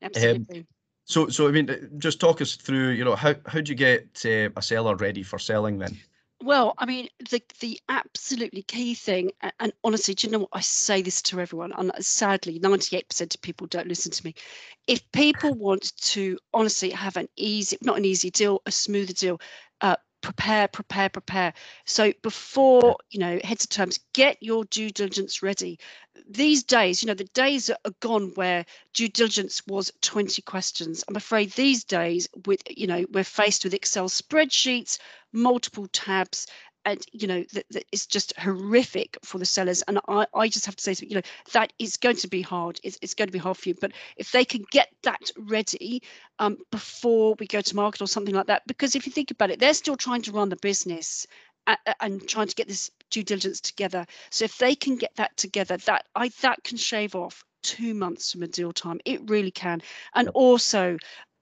Absolutely. 0.02 0.60
Um, 0.60 0.66
so 1.04 1.28
so 1.28 1.48
I 1.48 1.52
mean, 1.52 1.90
just 1.98 2.20
talk 2.20 2.40
us 2.40 2.56
through. 2.56 2.90
You 2.90 3.04
know, 3.04 3.14
how 3.14 3.34
how 3.46 3.60
do 3.60 3.70
you 3.70 3.76
get 3.76 4.22
uh, 4.24 4.50
a 4.56 4.62
seller 4.62 4.96
ready 4.96 5.22
for 5.22 5.38
selling 5.38 5.78
then? 5.78 5.96
Well, 6.42 6.74
I 6.78 6.84
mean, 6.86 7.08
the 7.30 7.42
the 7.60 7.80
absolutely 7.88 8.62
key 8.62 8.94
thing, 8.94 9.32
and 9.58 9.72
honestly, 9.82 10.14
do 10.14 10.26
you 10.26 10.30
know 10.32 10.38
what? 10.40 10.50
I 10.52 10.60
say 10.60 11.00
this 11.02 11.22
to 11.22 11.40
everyone, 11.40 11.72
and 11.72 11.90
sadly, 12.04 12.58
98% 12.58 13.34
of 13.34 13.40
people 13.42 13.66
don't 13.66 13.88
listen 13.88 14.12
to 14.12 14.24
me. 14.24 14.34
If 14.86 15.10
people 15.12 15.54
want 15.54 15.96
to 15.96 16.38
honestly 16.52 16.90
have 16.90 17.16
an 17.16 17.28
easy, 17.36 17.78
not 17.82 17.96
an 17.96 18.04
easy 18.04 18.30
deal, 18.30 18.60
a 18.66 18.70
smoother 18.70 19.14
deal, 19.14 19.40
uh, 19.80 19.96
prepare, 20.20 20.68
prepare, 20.68 21.08
prepare. 21.08 21.54
So 21.86 22.12
before, 22.22 22.96
you 23.10 23.20
know, 23.20 23.38
heads 23.42 23.64
of 23.64 23.70
terms, 23.70 23.98
get 24.12 24.36
your 24.42 24.64
due 24.66 24.90
diligence 24.90 25.42
ready. 25.42 25.78
These 26.28 26.64
days, 26.64 27.02
you 27.02 27.06
know, 27.06 27.14
the 27.14 27.24
days 27.24 27.70
are 27.70 27.76
gone 28.00 28.32
where 28.34 28.64
due 28.92 29.08
diligence 29.08 29.62
was 29.66 29.92
20 30.02 30.42
questions. 30.42 31.04
I'm 31.08 31.16
afraid 31.16 31.52
these 31.52 31.84
days, 31.84 32.28
with, 32.46 32.62
you 32.68 32.86
know, 32.86 33.06
we're 33.12 33.24
faced 33.24 33.64
with 33.64 33.74
Excel 33.74 34.08
spreadsheets, 34.08 34.98
multiple 35.36 35.86
tabs, 35.92 36.46
and 36.84 37.04
you 37.12 37.26
know 37.26 37.44
that, 37.52 37.66
that 37.70 37.84
it's 37.92 38.06
just 38.06 38.32
horrific 38.38 39.18
for 39.22 39.38
the 39.38 39.44
sellers. 39.44 39.82
And 39.88 39.98
I, 40.08 40.26
I 40.34 40.48
just 40.48 40.66
have 40.66 40.76
to 40.76 40.82
say 40.82 41.06
you 41.06 41.16
know 41.16 41.22
that 41.52 41.72
is 41.78 41.96
going 41.96 42.16
to 42.16 42.28
be 42.28 42.42
hard. 42.42 42.80
It's, 42.82 42.98
it's 43.02 43.14
going 43.14 43.28
to 43.28 43.32
be 43.32 43.38
hard 43.38 43.56
for 43.56 43.68
you. 43.68 43.74
But 43.80 43.92
if 44.16 44.32
they 44.32 44.44
can 44.44 44.64
get 44.70 44.88
that 45.02 45.30
ready 45.36 46.02
um, 46.38 46.58
before 46.70 47.34
we 47.38 47.46
go 47.46 47.60
to 47.60 47.76
market 47.76 48.02
or 48.02 48.06
something 48.06 48.34
like 48.34 48.46
that 48.46 48.62
because 48.66 48.94
if 48.94 49.06
you 49.06 49.12
think 49.12 49.30
about 49.30 49.50
it 49.50 49.58
they're 49.58 49.74
still 49.74 49.96
trying 49.96 50.22
to 50.22 50.32
run 50.32 50.48
the 50.48 50.56
business 50.56 51.26
and 52.00 52.26
trying 52.28 52.46
to 52.46 52.54
get 52.54 52.68
this 52.68 52.90
due 53.10 53.24
diligence 53.24 53.60
together. 53.60 54.06
So 54.30 54.44
if 54.44 54.58
they 54.58 54.74
can 54.74 54.96
get 54.96 55.14
that 55.16 55.36
together 55.36 55.76
that 55.78 56.06
i 56.14 56.30
that 56.42 56.62
can 56.64 56.76
shave 56.76 57.14
off 57.14 57.44
two 57.62 57.94
months 57.94 58.32
from 58.32 58.42
a 58.42 58.46
deal 58.46 58.72
time. 58.72 59.00
It 59.04 59.28
really 59.28 59.50
can. 59.50 59.82
And 60.14 60.28
also 60.30 60.96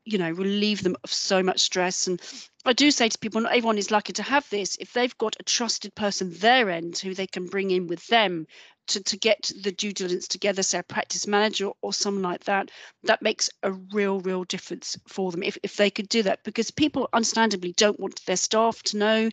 you 0.06 0.18
know 0.18 0.30
relieve 0.30 0.82
them 0.82 0.96
of 1.04 1.12
so 1.12 1.42
much 1.42 1.60
stress. 1.60 2.06
And 2.06 2.20
i 2.64 2.72
do 2.72 2.90
say 2.90 3.08
to 3.08 3.18
people 3.18 3.40
not 3.40 3.52
everyone 3.52 3.78
is 3.78 3.90
lucky 3.90 4.12
to 4.12 4.22
have 4.22 4.48
this. 4.50 4.76
If 4.80 4.92
they've 4.92 5.18
got 5.18 5.36
a 5.38 5.42
trusted 5.42 5.94
person 5.94 6.32
their 6.32 6.70
end 6.70 6.98
who 6.98 7.14
they 7.14 7.26
can 7.26 7.46
bring 7.46 7.70
in 7.70 7.86
with 7.86 8.06
them 8.06 8.46
to, 8.88 9.02
to 9.02 9.16
get 9.16 9.50
the 9.62 9.72
due 9.72 9.92
diligence 9.92 10.28
together 10.28 10.62
say 10.62 10.78
a 10.78 10.82
practice 10.82 11.26
manager 11.26 11.70
or 11.82 11.92
someone 11.92 12.22
like 12.22 12.44
that 12.44 12.70
that 13.04 13.22
makes 13.22 13.50
a 13.62 13.72
real 13.72 14.20
real 14.20 14.44
difference 14.44 14.96
for 15.08 15.30
them 15.30 15.42
if, 15.42 15.58
if 15.62 15.76
they 15.76 15.90
could 15.90 16.08
do 16.08 16.22
that 16.22 16.42
because 16.44 16.70
people 16.70 17.08
understandably 17.12 17.72
don't 17.72 18.00
want 18.00 18.24
their 18.26 18.36
staff 18.36 18.82
to 18.82 18.96
know 18.96 19.30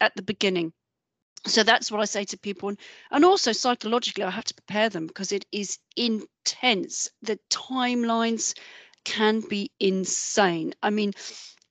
at 0.00 0.14
the 0.16 0.22
beginning. 0.22 0.72
So 1.46 1.62
that's 1.62 1.90
what 1.92 2.00
i 2.00 2.04
say 2.06 2.24
to 2.24 2.38
people. 2.38 2.70
And, 2.70 2.78
and 3.10 3.24
also 3.24 3.52
psychologically 3.52 4.24
i 4.24 4.30
have 4.30 4.44
to 4.44 4.54
prepare 4.54 4.88
them 4.88 5.06
because 5.06 5.32
it 5.32 5.46
is 5.52 5.78
intense. 5.96 7.08
The 7.22 7.38
timelines 7.50 8.54
can 9.04 9.40
be 9.40 9.70
insane. 9.78 10.74
I 10.82 10.90
mean, 10.90 11.12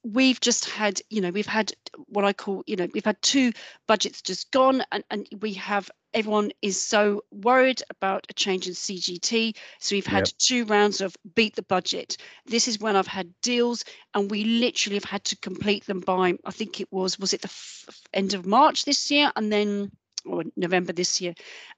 we've 0.05 0.39
just 0.39 0.69
had, 0.69 1.01
you 1.09 1.19
know, 1.19 1.31
we've 1.31 1.47
had 1.47 1.73
what 2.07 2.25
I 2.25 2.33
call, 2.33 2.63
you 2.67 2.75
know, 2.75 2.87
we've 2.93 3.05
had 3.05 3.21
two 3.21 3.51
budgets 3.87 4.21
just 4.21 4.51
gone, 4.51 4.83
and, 4.91 5.03
and 5.09 5.27
we 5.39 5.53
have 5.53 5.89
everyone 6.13 6.51
is 6.61 6.81
so 6.81 7.23
worried 7.31 7.81
about 7.89 8.25
a 8.29 8.33
change 8.33 8.67
in 8.67 8.73
CGT. 8.73 9.55
So 9.79 9.95
we've 9.95 10.05
had 10.05 10.27
yep. 10.27 10.37
two 10.37 10.65
rounds 10.65 11.01
of 11.01 11.17
beat 11.33 11.55
the 11.55 11.63
budget. 11.63 12.17
This 12.45 12.67
is 12.67 12.79
when 12.79 12.95
I've 12.95 13.07
had 13.07 13.33
deals, 13.41 13.83
and 14.13 14.29
we 14.29 14.43
literally 14.43 14.95
have 14.95 15.03
had 15.03 15.23
to 15.25 15.37
complete 15.37 15.85
them 15.85 16.01
by, 16.01 16.35
I 16.45 16.51
think 16.51 16.79
it 16.79 16.91
was, 16.91 17.19
was 17.19 17.33
it 17.33 17.41
the 17.41 17.49
f- 17.49 17.99
end 18.13 18.33
of 18.33 18.45
March 18.45 18.85
this 18.85 19.09
year, 19.09 19.31
and 19.35 19.51
then 19.51 19.91
or 20.25 20.43
November 20.55 20.91
this 20.91 21.21
year. 21.21 21.33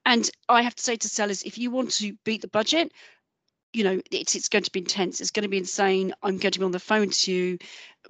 And 0.06 0.30
I 0.48 0.62
have 0.62 0.76
to 0.76 0.84
say 0.84 0.96
to 0.96 1.10
sellers, 1.10 1.44
if 1.44 1.58
you 1.58 1.70
want 1.70 1.92
to 1.94 2.14
beat 2.24 2.42
the 2.42 2.48
budget, 2.48 2.94
you 3.78 3.84
know 3.84 4.02
it's 4.12 4.36
it's 4.36 4.50
going 4.50 4.64
to 4.64 4.72
be 4.72 4.80
intense. 4.80 5.22
It's 5.22 5.32
going 5.32 5.44
to 5.44 5.50
be 5.50 5.58
insane. 5.58 6.14
I'm 6.24 6.38
going 6.38 6.52
to 6.52 6.60
be 6.60 6.66
on 6.66 6.72
the 6.72 6.80
phone 6.80 7.10
to 7.10 7.32
you 7.32 7.58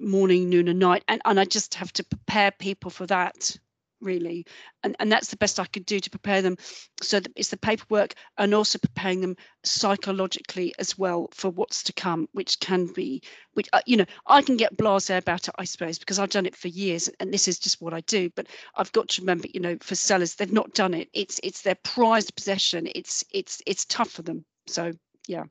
morning 0.00 0.48
noon 0.48 0.68
and 0.68 0.78
night 0.78 1.02
and, 1.08 1.20
and 1.24 1.40
i 1.40 1.44
just 1.44 1.74
have 1.74 1.92
to 1.92 2.04
prepare 2.04 2.52
people 2.52 2.90
for 2.90 3.06
that 3.06 3.56
really. 4.00 4.46
And 4.84 4.94
and 5.00 5.10
that's 5.10 5.28
the 5.28 5.36
best 5.36 5.58
i 5.58 5.64
could 5.64 5.84
do 5.84 5.98
to 5.98 6.10
prepare 6.10 6.40
them. 6.40 6.56
So 7.02 7.20
it's 7.34 7.48
the 7.48 7.56
paperwork 7.56 8.14
and 8.36 8.54
also 8.54 8.78
preparing 8.78 9.20
them 9.20 9.36
psychologically 9.64 10.72
as 10.78 10.96
well 10.96 11.28
for 11.34 11.50
what's 11.50 11.82
to 11.82 11.92
come 11.92 12.28
which 12.32 12.60
can 12.60 12.86
be 12.86 13.22
which 13.54 13.68
uh, 13.72 13.80
you 13.86 13.96
know 13.96 14.04
i 14.26 14.40
can 14.40 14.56
get 14.56 14.76
blasé 14.76 15.18
about 15.18 15.48
it 15.48 15.54
i 15.58 15.64
suppose 15.64 15.98
because 15.98 16.20
i've 16.20 16.30
done 16.30 16.46
it 16.46 16.54
for 16.54 16.68
years 16.68 17.10
and 17.18 17.34
this 17.34 17.48
is 17.48 17.58
just 17.58 17.80
what 17.82 17.92
i 17.92 18.00
do. 18.02 18.30
But 18.36 18.46
i've 18.76 18.92
got 18.92 19.08
to 19.08 19.22
remember 19.22 19.48
you 19.52 19.60
know 19.60 19.76
for 19.80 19.96
sellers 19.96 20.36
they've 20.36 20.52
not 20.52 20.74
done 20.74 20.94
it. 20.94 21.08
It's 21.12 21.40
it's 21.42 21.62
their 21.62 21.76
prized 21.82 22.36
possession. 22.36 22.88
It's 22.94 23.24
it's 23.32 23.60
it's 23.66 23.84
tough 23.86 24.10
for 24.10 24.22
them. 24.22 24.44
So 24.68 24.92
yeah 25.26 25.44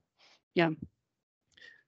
yeah. 0.57 0.69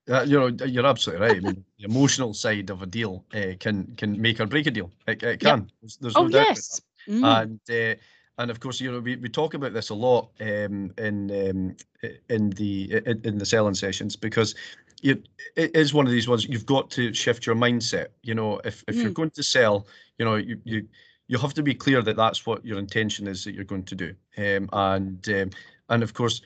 Uh, 0.09 0.23
you 0.23 0.39
know, 0.39 0.65
you're 0.65 0.85
absolutely 0.85 1.27
right. 1.27 1.38
I 1.38 1.39
mean, 1.39 1.63
the 1.77 1.85
emotional 1.85 2.33
side 2.33 2.69
of 2.69 2.81
a 2.81 2.85
deal 2.85 3.25
uh, 3.33 3.53
can 3.59 3.93
can 3.95 4.19
make 4.19 4.39
or 4.39 4.47
break 4.47 4.65
a 4.67 4.71
deal. 4.71 4.91
It, 5.07 5.21
it 5.21 5.39
can. 5.39 5.59
Yep. 5.59 5.67
There's, 5.81 5.97
there's, 5.97 6.15
no 6.15 6.25
oh, 6.25 6.29
doubt 6.29 6.47
yes. 6.47 6.81
Mm. 7.07 7.41
And 7.41 7.59
uh, 7.69 7.99
and 8.39 8.49
of 8.49 8.59
course, 8.59 8.79
you 8.79 8.91
know, 8.91 8.99
we, 8.99 9.17
we 9.17 9.29
talk 9.29 9.53
about 9.53 9.73
this 9.73 9.89
a 9.89 9.93
lot 9.93 10.29
um, 10.39 10.91
in 10.97 11.29
um, 11.49 12.09
in 12.29 12.49
the 12.51 13.01
in, 13.05 13.21
in, 13.23 13.38
the 13.38 13.45
selling 13.45 13.75
sessions 13.75 14.15
because 14.15 14.55
it 15.03 15.27
is 15.55 15.93
one 15.93 16.05
of 16.05 16.11
these 16.11 16.27
ones 16.27 16.47
you've 16.47 16.65
got 16.65 16.89
to 16.91 17.13
shift 17.13 17.45
your 17.45 17.55
mindset. 17.55 18.07
You 18.23 18.35
know, 18.35 18.61
if 18.65 18.83
if 18.88 18.95
mm. 18.95 19.03
you're 19.03 19.11
going 19.11 19.31
to 19.31 19.43
sell, 19.43 19.88
you 20.17 20.25
know, 20.25 20.35
you 20.35 20.59
you 20.63 20.88
you 21.27 21.38
have 21.38 21.53
to 21.53 21.63
be 21.63 21.75
clear 21.75 22.01
that 22.01 22.15
that's 22.15 22.45
what 22.45 22.65
your 22.65 22.79
intention 22.79 23.27
is 23.27 23.43
that 23.43 23.53
you're 23.53 23.63
going 23.63 23.83
to 23.83 23.95
do. 23.95 24.15
Um, 24.38 24.69
and 24.73 25.29
um, 25.29 25.49
and 25.89 26.03
of 26.03 26.13
course 26.13 26.41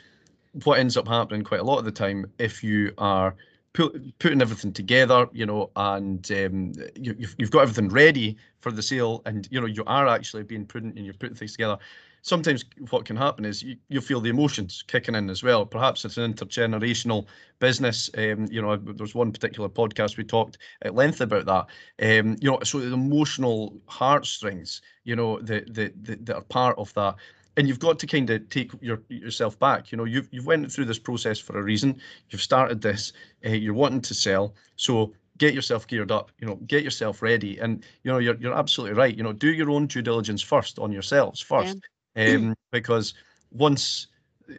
what 0.64 0.80
ends 0.80 0.98
up 0.98 1.08
happening 1.08 1.44
quite 1.44 1.60
a 1.60 1.64
lot 1.64 1.80
of 1.80 1.86
the 1.86 1.92
time 1.92 2.32
if 2.38 2.64
you 2.64 2.94
are 2.98 3.36
put, 3.74 4.20
putting 4.20 4.42
everything 4.42 4.72
together, 4.72 5.28
you 5.34 5.46
know, 5.46 5.72
and 5.76 6.32
um, 6.32 6.74
you, 6.96 7.16
you've, 7.18 7.36
you've 7.38 7.52
got 7.52 7.64
everything 7.64 7.90
ready 7.90 8.38
for 8.62 8.72
the 8.72 8.82
sale, 8.82 9.22
and 9.26 9.48
you 9.52 9.60
know 9.60 9.68
you 9.68 9.84
are 9.86 10.08
actually 10.08 10.44
being 10.44 10.66
prudent 10.66 10.96
and 10.96 11.06
you're 11.06 11.16
putting 11.16 11.36
things 11.36 11.52
together. 11.54 11.78
Sometimes 12.22 12.64
what 12.90 13.04
can 13.04 13.18
happen 13.18 13.44
is 13.44 13.62
you, 13.62 13.76
you 13.90 14.00
feel 14.00 14.22
the 14.22 14.30
emotions 14.30 14.82
kicking 14.88 15.14
in 15.14 15.30
as 15.30 15.44
well. 15.44 15.66
Perhaps 15.66 16.06
it's 16.06 16.16
an 16.16 16.34
intergenerational 16.34 17.26
business. 17.60 18.10
Um, 18.18 18.48
you 18.50 18.62
know, 18.62 18.78
there's 18.78 19.14
one 19.14 19.34
particular 19.34 19.68
podcast 19.68 20.16
we 20.16 20.24
talked 20.24 20.58
at 20.84 20.96
length 20.96 21.20
about 21.20 21.46
that. 21.48 21.66
Um, 22.02 22.38
you 22.40 22.50
know, 22.50 22.60
so 22.64 22.80
the 22.80 22.94
emotional 22.94 23.76
heartstrings, 23.88 24.82
you 25.04 25.18
know, 25.18 25.40
that 25.42 25.74
that 25.74 26.26
that 26.26 26.36
are 26.36 26.44
part 26.44 26.78
of 26.78 26.94
that 26.94 27.16
and 27.58 27.68
you've 27.68 27.80
got 27.80 28.00
to 28.00 28.08
kind 28.08 28.30
of 28.30 28.50
take 28.50 28.72
your 28.82 29.02
yourself 29.10 29.58
back. 29.60 29.92
You 29.92 29.98
know, 29.98 30.06
you've 30.06 30.28
you've 30.32 30.46
went 30.46 30.72
through 30.72 30.86
this 30.86 31.00
process 31.00 31.40
for 31.40 31.58
a 31.58 31.64
reason. 31.64 32.00
You've 32.30 32.42
started 32.42 32.82
this. 32.82 33.14
Uh, 33.46 33.50
you're 33.50 33.74
wanting 33.74 34.02
to 34.02 34.14
sell, 34.14 34.56
so 34.76 35.14
get 35.38 35.54
yourself 35.54 35.88
geared 35.88 36.12
up. 36.12 36.32
You 36.40 36.48
know, 36.48 36.56
get 36.68 36.84
yourself 36.84 37.22
ready, 37.22 37.58
and 37.60 37.84
you 38.04 38.12
know 38.12 38.18
you're 38.18 38.36
you're 38.36 38.58
absolutely 38.58 38.98
right. 38.98 39.16
You 39.16 39.24
know, 39.24 39.34
do 39.34 39.54
your 39.54 39.70
own 39.70 39.88
due 39.88 40.02
diligence 40.02 40.42
first 40.42 40.80
on 40.80 40.92
yourselves 40.92 41.40
first, 41.40 41.78
yeah. 42.16 42.34
um, 42.34 42.56
because 42.72 43.14
once 43.52 44.08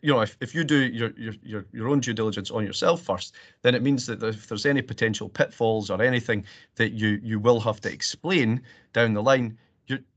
you 0.03 0.13
know 0.13 0.21
if, 0.21 0.37
if 0.41 0.55
you 0.55 0.65
do 0.65 0.77
your, 0.77 1.11
your 1.17 1.35
your 1.43 1.67
your 1.73 1.89
own 1.89 2.01
due 2.01 2.15
diligence 2.15 2.51
on 2.51 2.65
yourself 2.65 3.03
first 3.03 3.35
then 3.61 3.75
it 3.75 3.83
means 3.83 4.07
that 4.07 4.23
if 4.23 4.49
there's 4.49 4.65
any 4.65 4.81
potential 4.81 5.29
pitfalls 5.29 5.91
or 5.91 6.01
anything 6.01 6.43
that 6.77 6.93
you 6.93 7.21
you 7.23 7.39
will 7.39 7.61
have 7.61 7.83
to 7.83 7.93
explain 7.93 8.63
down 8.95 9.13
the 9.13 9.23
line 9.23 9.59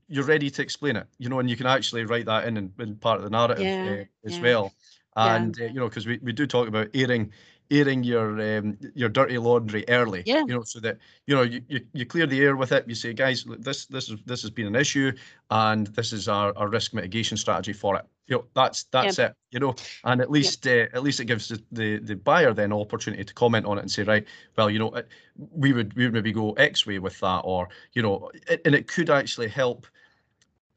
you're 0.08 0.24
ready 0.24 0.50
to 0.50 0.62
explain 0.62 0.96
it, 0.96 1.06
you 1.18 1.28
know, 1.28 1.38
and 1.38 1.48
you 1.48 1.56
can 1.56 1.66
actually 1.66 2.04
write 2.04 2.26
that 2.26 2.46
in 2.46 2.56
in, 2.56 2.72
in 2.78 2.96
part 2.96 3.18
of 3.18 3.24
the 3.24 3.30
narrative 3.30 3.64
yeah, 3.64 4.02
uh, 4.02 4.26
as 4.26 4.36
yeah. 4.36 4.42
well. 4.42 4.74
And 5.16 5.56
yeah. 5.58 5.66
uh, 5.66 5.68
you 5.68 5.80
know, 5.80 5.88
because 5.88 6.06
we, 6.06 6.18
we 6.22 6.32
do 6.32 6.46
talk 6.46 6.68
about 6.68 6.88
airing 6.94 7.32
airing 7.70 8.02
your 8.02 8.40
um, 8.40 8.78
your 8.94 9.08
dirty 9.08 9.38
laundry 9.38 9.84
early. 9.88 10.22
Yeah. 10.26 10.40
You 10.40 10.54
know, 10.54 10.62
so 10.62 10.80
that 10.80 10.98
you 11.26 11.34
know 11.34 11.42
you, 11.42 11.62
you, 11.68 11.80
you 11.92 12.06
clear 12.06 12.26
the 12.26 12.40
air 12.40 12.56
with 12.56 12.72
it. 12.72 12.88
You 12.88 12.94
say, 12.94 13.12
guys, 13.12 13.44
this 13.58 13.86
this 13.86 14.08
is 14.08 14.18
this 14.24 14.42
has 14.42 14.50
been 14.50 14.66
an 14.66 14.76
issue, 14.76 15.12
and 15.50 15.86
this 15.88 16.12
is 16.12 16.28
our, 16.28 16.56
our 16.56 16.68
risk 16.68 16.94
mitigation 16.94 17.36
strategy 17.36 17.72
for 17.72 17.96
it. 17.96 18.04
You 18.26 18.36
know, 18.36 18.44
that's 18.54 18.84
that's 18.84 19.18
yeah. 19.18 19.26
it. 19.26 19.34
You 19.50 19.60
know, 19.60 19.74
and 20.04 20.20
at 20.20 20.30
least 20.30 20.64
yeah. 20.66 20.86
uh, 20.92 20.96
at 20.96 21.02
least 21.02 21.20
it 21.20 21.26
gives 21.26 21.48
the, 21.48 21.62
the 21.72 21.98
the 21.98 22.16
buyer 22.16 22.52
then 22.52 22.72
opportunity 22.72 23.24
to 23.24 23.34
comment 23.34 23.66
on 23.66 23.78
it 23.78 23.82
and 23.82 23.90
say, 23.90 24.02
right, 24.02 24.26
well, 24.56 24.70
you 24.70 24.78
know, 24.78 25.02
we 25.36 25.72
would 25.72 25.94
we 25.94 26.04
would 26.04 26.14
maybe 26.14 26.32
go 26.32 26.52
X 26.52 26.86
way 26.86 26.98
with 26.98 27.18
that, 27.20 27.40
or 27.44 27.68
you 27.92 28.02
know, 28.02 28.30
it, 28.48 28.62
and 28.64 28.74
it 28.74 28.88
could 28.88 29.10
actually 29.10 29.48
help 29.48 29.86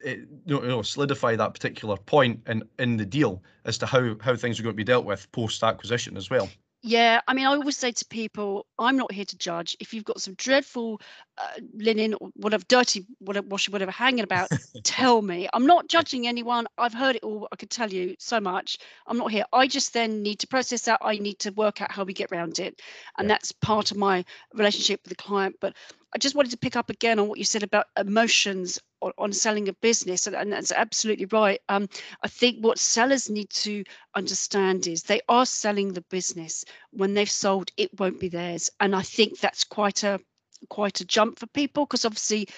it, 0.04 0.28
you 0.46 0.60
know, 0.60 0.82
solidify 0.82 1.36
that 1.36 1.54
particular 1.54 1.96
point 1.96 2.40
in 2.48 2.62
in 2.78 2.96
the 2.96 3.06
deal 3.06 3.42
as 3.64 3.78
to 3.78 3.86
how 3.86 4.14
how 4.20 4.36
things 4.36 4.58
are 4.58 4.62
going 4.62 4.74
to 4.74 4.76
be 4.76 4.84
dealt 4.84 5.04
with 5.04 5.30
post 5.32 5.62
acquisition 5.62 6.16
as 6.16 6.28
well. 6.30 6.48
Yeah, 6.84 7.20
I 7.28 7.34
mean, 7.34 7.46
I 7.46 7.50
always 7.50 7.76
say 7.76 7.92
to 7.92 8.04
people, 8.06 8.66
I'm 8.76 8.96
not 8.96 9.12
here 9.12 9.24
to 9.24 9.38
judge. 9.38 9.76
If 9.78 9.94
you've 9.94 10.04
got 10.04 10.20
some 10.20 10.34
dreadful 10.34 11.00
uh, 11.38 11.60
linen 11.74 12.14
or 12.14 12.30
whatever, 12.34 12.64
dirty, 12.66 13.06
whatever, 13.20 13.46
washing, 13.46 13.70
whatever 13.70 13.92
hanging 13.92 14.24
about, 14.24 14.48
tell 14.82 15.22
me. 15.22 15.48
I'm 15.52 15.64
not 15.64 15.86
judging 15.86 16.26
anyone. 16.26 16.66
I've 16.76 16.92
heard 16.92 17.14
it 17.14 17.22
all. 17.22 17.46
I 17.52 17.56
could 17.56 17.70
tell 17.70 17.88
you 17.88 18.16
so 18.18 18.40
much. 18.40 18.78
I'm 19.06 19.16
not 19.16 19.30
here. 19.30 19.44
I 19.52 19.68
just 19.68 19.92
then 19.92 20.24
need 20.24 20.40
to 20.40 20.48
process 20.48 20.82
that. 20.82 20.98
I 21.02 21.18
need 21.18 21.38
to 21.40 21.50
work 21.50 21.80
out 21.80 21.92
how 21.92 22.02
we 22.02 22.14
get 22.14 22.32
around 22.32 22.58
it, 22.58 22.82
and 23.16 23.28
yeah. 23.28 23.34
that's 23.34 23.52
part 23.52 23.92
of 23.92 23.96
my 23.96 24.24
relationship 24.52 25.02
with 25.04 25.10
the 25.10 25.22
client. 25.22 25.54
But 25.60 25.76
I 26.14 26.18
just 26.18 26.34
wanted 26.34 26.50
to 26.50 26.58
pick 26.58 26.76
up 26.76 26.90
again 26.90 27.18
on 27.18 27.28
what 27.28 27.38
you 27.38 27.44
said 27.44 27.62
about 27.62 27.86
emotions 27.98 28.78
on, 29.00 29.12
on 29.16 29.32
selling 29.32 29.68
a 29.68 29.72
business, 29.72 30.26
and, 30.26 30.36
and, 30.36 30.52
that's 30.52 30.72
absolutely 30.72 31.26
right. 31.26 31.60
Um, 31.68 31.88
I 32.22 32.28
think 32.28 32.58
what 32.60 32.78
sellers 32.78 33.30
need 33.30 33.50
to 33.50 33.84
understand 34.14 34.86
is 34.86 35.02
they 35.02 35.22
are 35.28 35.46
selling 35.46 35.92
the 35.92 36.02
business. 36.02 36.64
When 36.90 37.14
they've 37.14 37.30
sold, 37.30 37.70
it 37.76 37.98
won't 37.98 38.20
be 38.20 38.28
theirs, 38.28 38.70
and 38.80 38.94
I 38.94 39.02
think 39.02 39.38
that's 39.38 39.64
quite 39.64 40.02
a 40.02 40.20
quite 40.68 41.00
a 41.00 41.04
jump 41.04 41.38
for 41.38 41.46
people 41.48 41.86
because 41.86 42.04
obviously 42.04 42.48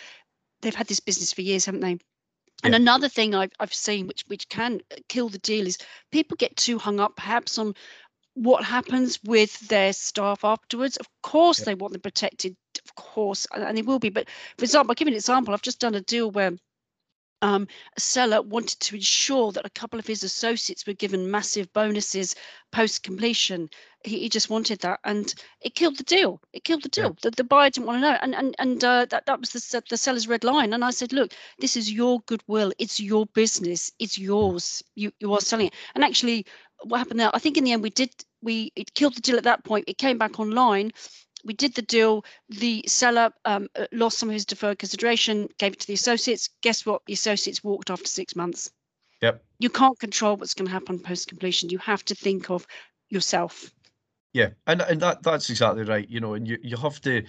they've 0.61 0.75
had 0.75 0.89
this 0.89 1.01
business 1.01 1.33
for 1.33 1.43
years, 1.43 1.65
haven't 1.65 1.81
they? 1.81 1.99
And 2.63 2.73
yeah. 2.73 2.77
another 2.77 3.09
thing 3.09 3.35
I've 3.35 3.53
I've 3.61 3.75
seen, 3.75 4.07
which 4.07 4.25
which 4.27 4.49
can 4.49 4.81
kill 5.09 5.29
the 5.29 5.39
deal, 5.39 5.67
is 5.67 5.79
people 6.11 6.37
get 6.37 6.57
too 6.57 6.79
hung 6.79 6.99
up 6.99 7.17
perhaps 7.17 7.59
on 7.59 7.75
what 8.35 8.65
happens 8.65 9.21
with 9.25 9.59
their 9.69 9.93
staff 9.93 10.45
afterwards. 10.45 10.97
Of 10.97 11.07
course, 11.23 11.61
yeah. 11.61 11.67
they 11.67 11.75
want 11.75 11.93
them 11.93 12.03
protected, 12.03 12.57
of 12.85 12.95
course, 12.95 13.47
and 13.53 13.79
it 13.79 13.87
will 13.87 13.99
be. 13.99 14.11
But 14.11 14.29
for 14.59 14.65
example, 14.65 14.91
I'll 14.91 14.95
give 14.95 15.09
you 15.09 15.15
an 15.15 15.19
example. 15.19 15.55
I've 15.55 15.63
just 15.63 15.81
done 15.81 15.95
a 15.95 16.01
deal 16.01 16.31
where 16.31 16.53
um, 17.45 17.69
a 17.97 18.01
seller 18.01 18.41
wanted 18.41 18.81
to 18.81 18.97
ensure 18.97 19.53
that 19.53 19.67
a 19.67 19.71
couple 19.71 19.99
of 19.99 20.07
his 20.07 20.25
associates 20.25 20.87
were 20.87 20.95
given 20.95 21.31
massive 21.31 21.71
bonuses 21.75 22.35
post 22.73 23.03
completion. 23.03 23.69
He, 24.03 24.21
he, 24.21 24.29
just 24.31 24.49
wanted 24.49 24.81
that, 24.81 25.01
and 25.05 25.35
it 25.61 25.75
killed 25.75 25.99
the 25.99 26.05
deal. 26.05 26.41
It 26.55 26.65
killed 26.65 26.83
the 26.83 26.89
deal. 26.89 27.11
Yeah. 27.11 27.21
The, 27.23 27.31
the 27.33 27.45
buyer 27.45 27.69
didn't 27.69 27.87
want 27.87 27.99
to 27.99 28.11
know, 28.11 28.19
and 28.23 28.35
and 28.35 28.55
and 28.59 28.83
uh, 28.83 29.05
that 29.07 29.27
that 29.27 29.41
was 29.41 29.51
the 29.51 29.83
the 29.91 29.97
seller's 29.97 30.27
red 30.27 30.43
line. 30.43 30.73
And 30.73 30.85
I 30.85 30.91
said, 30.91 31.13
look, 31.13 31.33
this 31.59 31.77
is 31.77 31.93
your 31.93 32.21
goodwill. 32.21 32.73
It's 32.79 32.99
your 32.99 33.27
business. 33.27 33.93
It's 33.99 34.19
yours. 34.19 34.83
You 34.95 35.13
you 35.21 35.33
are 35.35 35.41
selling 35.41 35.67
it. 35.67 35.75
And 35.95 36.03
actually, 36.03 36.47
what 36.83 36.99
happened 36.99 37.21
there? 37.21 37.31
I 37.35 37.39
think 37.39 37.59
in 37.59 37.65
the 37.65 37.73
end 37.73 37.83
we 37.83 37.91
did 37.91 38.11
we 38.43 38.73
it 38.75 38.95
killed 38.95 39.17
the 39.17 39.21
deal 39.21 39.37
at 39.37 39.45
that 39.45 39.65
point. 39.65 39.85
It 39.87 39.99
came 39.99 40.17
back 40.17 40.41
online 40.41 40.93
we 41.45 41.55
did 41.55 41.75
the 41.75 41.83
deal. 41.83 42.25
The 42.49 42.85
seller 42.87 43.31
um, 43.45 43.69
uh, 43.77 43.87
lost 43.93 44.19
some 44.19 44.29
of 44.29 44.33
his 44.33 44.47
deferred 44.47 44.79
consideration, 44.79 45.49
gave 45.59 45.75
it 45.75 45.81
to 45.81 45.87
the 45.87 45.95
associates. 45.95 46.49
Guess 46.63 46.87
what? 46.87 47.03
The 47.07 47.13
associates 47.13 47.63
walked 47.63 47.91
after 47.91 48.07
six 48.07 48.35
months. 48.35 48.71
Yep. 49.23 49.45
You 49.59 49.71
can't 49.71 49.99
control 49.99 50.37
what's 50.37 50.55
going 50.55 50.67
to 50.67 50.73
happen 50.73 50.99
post 50.99 51.29
completion. 51.29 51.71
You 51.71 51.79
have 51.79 52.05
to 52.07 52.15
think 52.15 52.51
of 52.51 52.67
yourself. 53.09 53.71
Yeah, 54.33 54.51
and 54.67 54.83
and 54.83 55.01
that 55.01 55.23
that's 55.23 55.49
exactly 55.49 55.85
right. 55.85 56.09
You 56.09 56.21
know, 56.21 56.35
and 56.35 56.47
you 56.47 56.59
you 56.63 56.77
have 56.77 57.01
to 57.03 57.25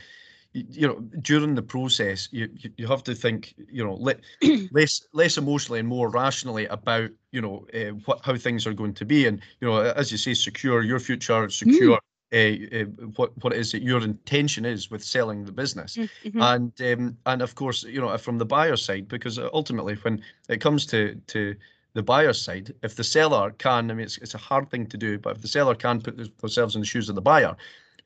you 0.55 0.87
know 0.87 0.99
during 1.21 1.53
the 1.53 1.61
process 1.61 2.29
you 2.31 2.49
you 2.77 2.87
have 2.87 3.03
to 3.03 3.13
think 3.13 3.53
you 3.69 3.83
know 3.83 3.95
le- 3.95 4.15
less 4.71 5.05
less 5.13 5.37
emotionally 5.37 5.79
and 5.79 5.87
more 5.87 6.09
rationally 6.09 6.65
about 6.67 7.09
you 7.31 7.41
know 7.41 7.67
uh, 7.73 7.91
what 8.05 8.21
how 8.23 8.35
things 8.37 8.65
are 8.65 8.73
going 8.73 8.93
to 8.93 9.05
be 9.05 9.27
and 9.27 9.41
you 9.59 9.67
know 9.67 9.81
as 9.81 10.11
you 10.11 10.17
say 10.17 10.33
secure 10.33 10.81
your 10.81 10.99
future 10.99 11.49
secure 11.49 11.97
mm 11.97 12.04
uh, 12.33 12.85
what 13.15 13.31
what 13.43 13.53
it 13.53 13.59
is 13.59 13.71
that 13.71 13.83
your 13.83 14.01
intention 14.03 14.65
is 14.65 14.89
with 14.89 15.03
selling 15.03 15.45
the 15.45 15.51
business, 15.51 15.95
mm, 15.95 16.09
mm-hmm. 16.23 16.41
and 16.41 16.81
um, 16.81 17.17
and 17.25 17.41
of 17.41 17.55
course 17.55 17.83
you 17.83 18.01
know 18.01 18.17
from 18.17 18.37
the 18.37 18.45
buyer 18.45 18.75
side 18.75 19.07
because 19.07 19.37
ultimately 19.53 19.95
when 19.95 20.21
it 20.49 20.59
comes 20.59 20.85
to 20.87 21.15
to 21.27 21.55
the 21.93 22.03
buyer 22.03 22.33
side, 22.33 22.73
if 22.83 22.95
the 22.95 23.03
seller 23.03 23.51
can, 23.51 23.89
I 23.89 23.93
mean 23.93 24.05
it's 24.05 24.17
it's 24.17 24.33
a 24.33 24.39
hard 24.39 24.69
thing 24.69 24.87
to 24.87 24.97
do, 24.97 25.17
but 25.17 25.35
if 25.35 25.41
the 25.41 25.47
seller 25.47 25.75
can 25.75 26.01
put 26.01 26.17
themselves 26.39 26.75
in 26.75 26.81
the 26.81 26.87
shoes 26.87 27.09
of 27.09 27.15
the 27.15 27.21
buyer, 27.21 27.55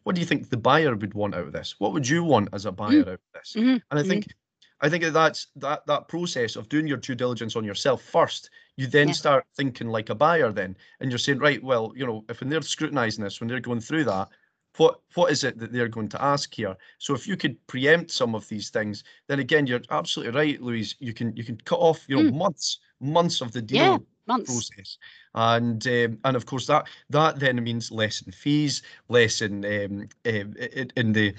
what 0.04 0.16
do 0.16 0.22
you 0.22 0.28
think 0.28 0.50
the 0.50 0.58
buyer 0.58 0.96
would 0.96 1.14
want 1.14 1.36
out 1.36 1.48
of 1.48 1.54
this? 1.54 1.76
What 1.80 1.94
would 1.94 2.08
you 2.08 2.24
want 2.24 2.50
as 2.54 2.66
a 2.66 2.72
buyer 2.72 2.92
mm. 2.92 3.02
out 3.02 3.08
of 3.14 3.20
this? 3.34 3.54
Mm-hmm. 3.58 3.78
And 3.92 4.00
I 4.00 4.04
think. 4.04 4.28
I 4.82 4.90
think 4.90 5.04
that 5.04 5.14
that's 5.14 5.48
that 5.58 5.86
that 5.88 6.08
process 6.08 6.56
of 6.56 6.70
doing 6.70 6.88
your 6.88 6.98
due 6.98 7.16
diligence 7.16 7.56
on 7.56 7.64
yourself 7.64 8.02
first 8.02 8.50
you 8.78 8.88
then 8.88 9.10
yeah. 9.10 9.14
start 9.14 9.46
thinking 9.58 9.90
like 9.90 10.10
a 10.10 10.16
buyer 10.16 10.52
then 10.52 10.76
and 11.00 11.12
you're 11.12 11.18
saying 11.18 11.40
right 11.40 11.62
well 11.64 11.92
you 11.96 12.08
know 12.08 12.24
if 12.30 12.40
when 12.40 12.50
they're 12.50 12.62
scrutinizing 12.62 13.24
this 13.24 13.40
when 13.40 13.50
they're 13.50 13.60
going 13.60 13.82
through 13.82 14.06
that 14.06 14.30
what 14.78 15.02
what 15.16 15.32
is 15.32 15.44
it 15.44 15.60
that 15.60 15.74
they're 15.74 15.90
going 15.90 16.08
to 16.08 16.22
ask 16.24 16.54
here 16.54 16.76
so 16.98 17.14
if 17.14 17.28
you 17.28 17.36
could 17.36 17.56
preempt 17.68 18.10
some 18.10 18.34
of 18.34 18.48
these 18.48 18.70
things 18.70 19.04
then 19.28 19.40
again 19.40 19.68
you're 19.68 19.82
absolutely 19.90 20.38
right 20.40 20.62
louise 20.62 20.96
you 21.00 21.14
can 21.14 21.36
you 21.36 21.44
can 21.44 21.58
cut 21.66 21.80
off 21.80 22.06
you 22.08 22.16
know 22.16 22.32
mm. 22.32 22.34
months 22.34 22.80
months 23.02 23.42
of 23.42 23.52
the 23.52 23.62
deal 23.62 23.78
yeah, 23.78 23.98
months. 24.28 24.50
process 24.50 24.98
and 25.36 25.86
um, 25.88 26.18
and 26.24 26.38
of 26.38 26.46
course 26.46 26.66
that 26.66 26.88
that 27.10 27.38
then 27.38 27.62
means 27.62 27.92
less 27.92 28.22
in 28.22 28.32
fees 28.32 28.82
less 29.10 29.42
in 29.42 29.66
um, 29.66 30.08
in, 30.24 30.92
in 30.96 31.12
the 31.12 31.34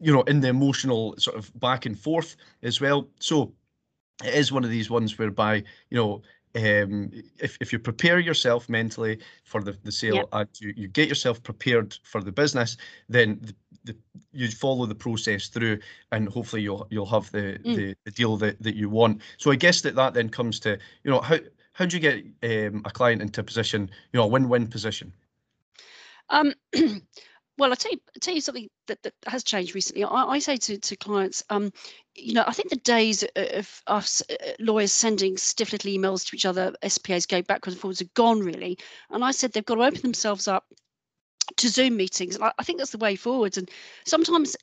you 0.00 0.12
know 0.12 0.22
in 0.22 0.40
the 0.40 0.48
emotional 0.48 1.14
sort 1.18 1.36
of 1.36 1.50
back 1.60 1.86
and 1.86 1.98
forth 1.98 2.36
as 2.62 2.80
well 2.80 3.08
so 3.20 3.52
it 4.24 4.34
is 4.34 4.50
one 4.50 4.64
of 4.64 4.70
these 4.70 4.90
ones 4.90 5.18
whereby 5.18 5.56
you 5.90 5.96
know 5.96 6.22
um, 6.56 7.10
if, 7.38 7.58
if 7.60 7.72
you 7.72 7.78
prepare 7.78 8.18
yourself 8.18 8.68
mentally 8.68 9.18
for 9.44 9.62
the, 9.62 9.76
the 9.84 9.92
sale 9.92 10.14
yep. 10.16 10.28
and 10.32 10.48
you, 10.58 10.72
you 10.74 10.88
get 10.88 11.08
yourself 11.08 11.42
prepared 11.42 11.98
for 12.02 12.22
the 12.22 12.32
business, 12.32 12.78
then 13.10 13.38
the, 13.42 13.54
the, 13.84 13.96
you 14.32 14.48
follow 14.48 14.86
the 14.86 14.94
process 14.94 15.48
through 15.48 15.78
and 16.12 16.28
hopefully 16.28 16.62
you'll 16.62 16.86
you'll 16.90 17.04
have 17.04 17.30
the, 17.30 17.58
mm. 17.62 17.76
the, 17.76 17.96
the, 18.04 18.10
deal 18.10 18.38
that, 18.38 18.60
that 18.62 18.74
you 18.74 18.88
want. 18.88 19.20
So 19.36 19.50
I 19.50 19.56
guess 19.56 19.82
that 19.82 19.96
that 19.96 20.14
then 20.14 20.30
comes 20.30 20.58
to, 20.60 20.78
you 21.04 21.10
know, 21.10 21.20
how, 21.20 21.38
how 21.74 21.84
do 21.84 21.98
you 21.98 22.00
get 22.00 22.24
um, 22.72 22.82
a 22.86 22.90
client 22.90 23.20
into 23.20 23.42
a 23.42 23.44
position, 23.44 23.90
you 24.12 24.18
know, 24.18 24.24
a 24.24 24.28
win-win 24.28 24.66
position? 24.66 25.12
Um, 26.30 26.54
well, 27.58 27.70
I'll 27.70 27.76
tell 27.76 27.92
you, 27.92 28.00
I'll 28.08 28.20
tell 28.20 28.34
you 28.34 28.40
something 28.40 28.68
that, 28.86 29.02
that 29.02 29.14
has 29.26 29.42
changed 29.42 29.74
recently. 29.74 30.04
I, 30.04 30.24
I 30.24 30.38
say 30.38 30.56
to, 30.56 30.78
to 30.78 30.96
clients, 30.96 31.42
um, 31.50 31.72
you 32.14 32.34
know, 32.34 32.44
I 32.46 32.52
think 32.52 32.70
the 32.70 32.76
days 32.76 33.24
of 33.36 33.82
us 33.86 34.22
uh, 34.30 34.52
lawyers 34.58 34.92
sending 34.92 35.36
stiff 35.36 35.72
little 35.72 35.90
emails 35.90 36.26
to 36.26 36.36
each 36.36 36.46
other, 36.46 36.74
SPAs 36.86 37.26
go 37.26 37.42
backwards 37.42 37.74
and 37.74 37.80
forwards, 37.80 38.02
are 38.02 38.10
gone 38.14 38.40
really. 38.40 38.78
And 39.10 39.24
I 39.24 39.30
said 39.30 39.52
they've 39.52 39.64
got 39.64 39.76
to 39.76 39.84
open 39.84 40.02
themselves 40.02 40.48
up 40.48 40.64
to 41.56 41.68
Zoom 41.68 41.96
meetings. 41.96 42.38
I, 42.40 42.52
I 42.58 42.62
think 42.62 42.78
that's 42.78 42.90
the 42.92 42.98
way 42.98 43.16
forward. 43.16 43.56
And 43.56 43.70
sometimes, 44.04 44.56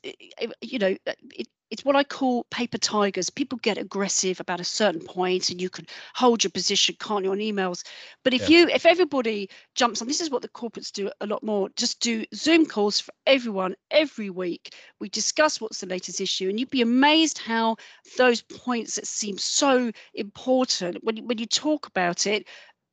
you 0.60 0.78
know, 0.78 0.96
it, 1.06 1.48
it's 1.74 1.84
what 1.84 1.96
I 1.96 2.04
call 2.04 2.44
paper 2.52 2.78
tigers. 2.78 3.30
People 3.30 3.58
get 3.58 3.78
aggressive 3.78 4.38
about 4.38 4.60
a 4.60 4.64
certain 4.64 5.00
point, 5.00 5.50
and 5.50 5.60
you 5.60 5.68
can 5.68 5.86
hold 6.14 6.44
your 6.44 6.52
position, 6.52 6.94
can't 7.00 7.24
you, 7.24 7.32
on 7.32 7.38
emails? 7.38 7.84
But 8.22 8.32
if 8.32 8.48
yeah. 8.48 8.58
you, 8.58 8.68
if 8.68 8.86
everybody 8.86 9.50
jumps 9.74 10.00
on, 10.00 10.06
this 10.06 10.20
is 10.20 10.30
what 10.30 10.42
the 10.42 10.48
corporates 10.48 10.92
do 10.92 11.10
a 11.20 11.26
lot 11.26 11.42
more. 11.42 11.68
Just 11.74 11.98
do 11.98 12.24
Zoom 12.32 12.64
calls 12.64 13.00
for 13.00 13.12
everyone 13.26 13.74
every 13.90 14.30
week. 14.30 14.76
We 15.00 15.08
discuss 15.08 15.60
what's 15.60 15.80
the 15.80 15.88
latest 15.88 16.20
issue, 16.20 16.48
and 16.48 16.60
you'd 16.60 16.70
be 16.70 16.80
amazed 16.80 17.38
how 17.38 17.74
those 18.18 18.40
points 18.40 18.94
that 18.94 19.08
seem 19.08 19.36
so 19.36 19.90
important 20.14 21.02
when 21.02 21.26
when 21.26 21.38
you 21.38 21.46
talk 21.46 21.88
about 21.88 22.28
it 22.28 22.46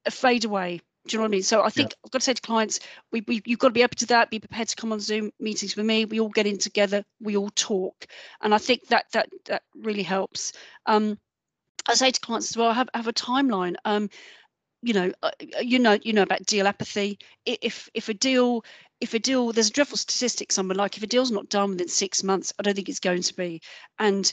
uh, 0.08 0.10
fade 0.10 0.44
away 0.44 0.82
do 1.08 1.16
you 1.16 1.18
know 1.18 1.24
what 1.24 1.30
I 1.30 1.32
mean? 1.32 1.44
So 1.44 1.64
I 1.64 1.70
think 1.70 1.92
yeah. 1.92 1.96
I've 2.06 2.12
got 2.12 2.20
to 2.20 2.26
say 2.26 2.34
to 2.34 2.42
clients, 2.42 2.80
we, 3.12 3.24
we 3.28 3.42
you've 3.46 3.60
got 3.60 3.70
to 3.70 3.74
be 3.74 3.84
open 3.84 3.98
to 3.98 4.06
that. 4.08 4.30
Be 4.30 4.40
prepared 4.40 4.68
to 4.68 4.76
come 4.76 4.92
on 4.92 5.00
Zoom 5.00 5.32
meetings 5.40 5.76
with 5.76 5.86
me. 5.86 6.06
We 6.06 6.20
all 6.20 6.30
get 6.30 6.46
in 6.46 6.60
together. 6.60 7.04
We 7.20 7.38
all 7.38 7.50
talk, 7.56 8.06
and 8.42 8.54
I 8.54 8.60
think 8.60 8.88
that 8.88 9.06
that 9.14 9.30
that 9.46 9.64
really 9.76 10.04
helps. 10.04 10.54
Um, 10.86 11.18
I 11.88 11.96
say 11.96 12.12
to 12.12 12.20
clients 12.20 12.52
as 12.52 12.58
well, 12.58 12.72
have 12.72 12.90
have 12.94 13.08
a 13.08 13.14
timeline. 13.14 13.76
Um, 13.84 14.10
you 14.84 14.94
know, 14.94 15.12
uh, 15.24 15.32
you 15.62 15.80
know, 15.80 15.98
you 16.04 16.14
know 16.14 16.24
about 16.24 16.46
deal 16.46 16.68
apathy. 16.68 17.18
If 17.46 17.90
if 17.96 18.10
a 18.10 18.14
deal 18.14 18.64
if 19.00 19.16
a 19.16 19.20
deal 19.20 19.52
there's 19.52 19.70
a 19.70 19.74
dreadful 19.74 19.98
statistic 19.98 20.52
somewhere 20.52 20.76
like 20.76 20.96
if 20.96 21.04
a 21.04 21.08
deal's 21.08 21.32
not 21.32 21.50
done 21.50 21.72
within 21.72 21.88
six 21.88 22.24
months 22.24 22.54
i 22.60 22.62
don't 22.62 22.76
think 22.76 22.88
it's 22.88 23.00
going 23.00 23.24
to 23.24 23.34
be 23.34 23.60
and 23.98 24.32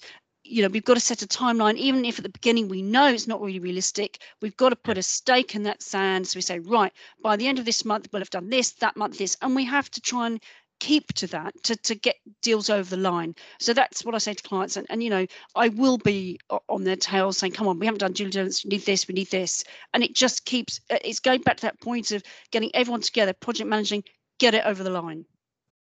you 0.49 0.63
know 0.63 0.69
we've 0.69 0.85
got 0.85 0.95
to 0.95 1.01
set 1.01 1.23
a 1.23 1.27
timeline. 1.27 1.77
Even 1.77 2.05
if 2.05 2.19
at 2.19 2.23
the 2.23 2.31
beginning 2.31 2.69
we 2.69 2.83
know 2.83 3.07
it's 3.09 3.27
not 3.27 3.41
really 3.41 3.61
realistic 3.61 4.19
we've 4.41 4.57
got 4.57 4.71
to 4.71 4.77
put 4.77 4.99
a 4.99 5.03
stake 5.03 5.55
in 5.55 5.63
that 5.65 5.83
sand. 5.83 6.27
So 6.27 6.39
we 6.39 6.43
say 6.43 6.59
right 6.61 6.93
by 7.23 7.37
the 7.37 7.47
end 7.47 7.59
of 7.59 7.65
this 7.65 7.85
month 7.85 8.09
we'll 8.13 8.21
have 8.23 8.31
done 8.31 8.49
this 8.49 8.73
that 8.73 8.97
month 8.97 9.19
this 9.19 9.37
and 9.43 9.55
we 9.55 9.65
have 9.65 9.91
to 9.91 10.01
try 10.01 10.27
and 10.27 10.41
keep 10.81 11.13
to 11.13 11.27
that 11.27 11.53
to, 11.65 11.77
to 11.77 11.95
get 11.95 12.17
deals 12.41 12.71
over 12.71 12.89
the 12.89 13.03
line. 13.03 13.35
So 13.61 13.73
that's 13.75 14.05
what 14.05 14.15
i 14.15 14.19
say 14.19 14.35
to 14.35 14.43
clients 14.43 14.77
and, 14.77 14.87
and 14.91 15.03
you 15.03 15.11
know 15.11 15.27
i 15.55 15.69
will 15.69 15.99
be 15.99 16.39
on 16.69 16.85
their 16.85 16.97
tail 16.97 17.33
saying 17.33 17.53
come 17.53 17.69
on 17.69 17.79
we 17.79 17.87
haven't 17.87 18.01
done 18.01 18.13
due 18.13 18.31
diligence 18.31 18.65
we 18.65 18.71
need 18.71 18.87
this 18.87 19.09
we 19.09 19.15
need 19.15 19.31
this 19.31 19.65
and 19.93 20.03
it 20.03 20.15
just 20.15 20.45
keeps 20.45 20.81
it's 20.91 21.21
going 21.21 21.41
back 21.43 21.57
to 21.57 21.63
that 21.63 21.81
point 21.81 22.13
of 22.13 22.23
getting 22.53 22.71
everyone 22.75 23.01
together 23.01 23.33
project 23.33 23.69
managing 23.69 24.03
get 24.39 24.55
it 24.55 24.65
over 24.65 24.83
the 24.83 24.91
line 24.91 25.25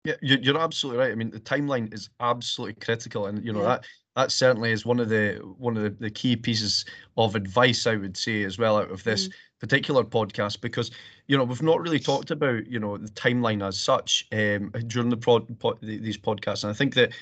yeah, 0.05 0.15
you're 0.23 0.59
absolutely 0.59 1.03
right. 1.03 1.13
I 1.13 1.15
mean, 1.15 1.31
the 1.31 1.41
timeline 1.41 1.93
is 1.93 2.09
absolutely 2.21 2.75
critical, 2.85 3.27
and 3.27 3.45
you 3.45 3.53
know 3.53 3.61
yeah. 3.61 3.69
that 3.69 3.85
that 4.17 4.33
certainly 4.33 4.73
is 4.73 4.87
one 4.87 4.99
of 4.99 5.09
the 5.09 5.37
one 5.59 5.77
of 5.77 5.83
the, 5.83 5.91
the 5.91 6.11
key 6.11 6.37
pieces 6.37 6.85
of 7.17 7.35
advice 7.35 7.87
I 7.87 7.97
would 7.97 8.17
say 8.17 8.43
as 8.45 8.59
well 8.59 8.79
out 8.79 8.91
of 8.91 9.05
this 9.05 9.29
mm. 9.29 9.33
particular 9.61 10.03
podcast 10.05 10.61
because 10.61 10.91
you 11.27 11.37
know 11.37 11.45
we've 11.45 11.63
not 11.63 11.81
really 11.81 12.01
talked 12.01 12.31
about 12.31 12.67
you 12.67 12.81
know 12.81 12.97
the 12.97 13.11
timeline 13.11 13.67
as 13.67 13.79
such 13.79 14.27
um, 14.33 14.71
during 14.87 15.11
the 15.11 15.17
prod, 15.17 15.59
pod, 15.59 15.79
these 15.83 16.19
podcasts 16.19 16.65
and 16.65 16.71
I 16.71 16.75
think 16.75 16.95
that 16.95 17.13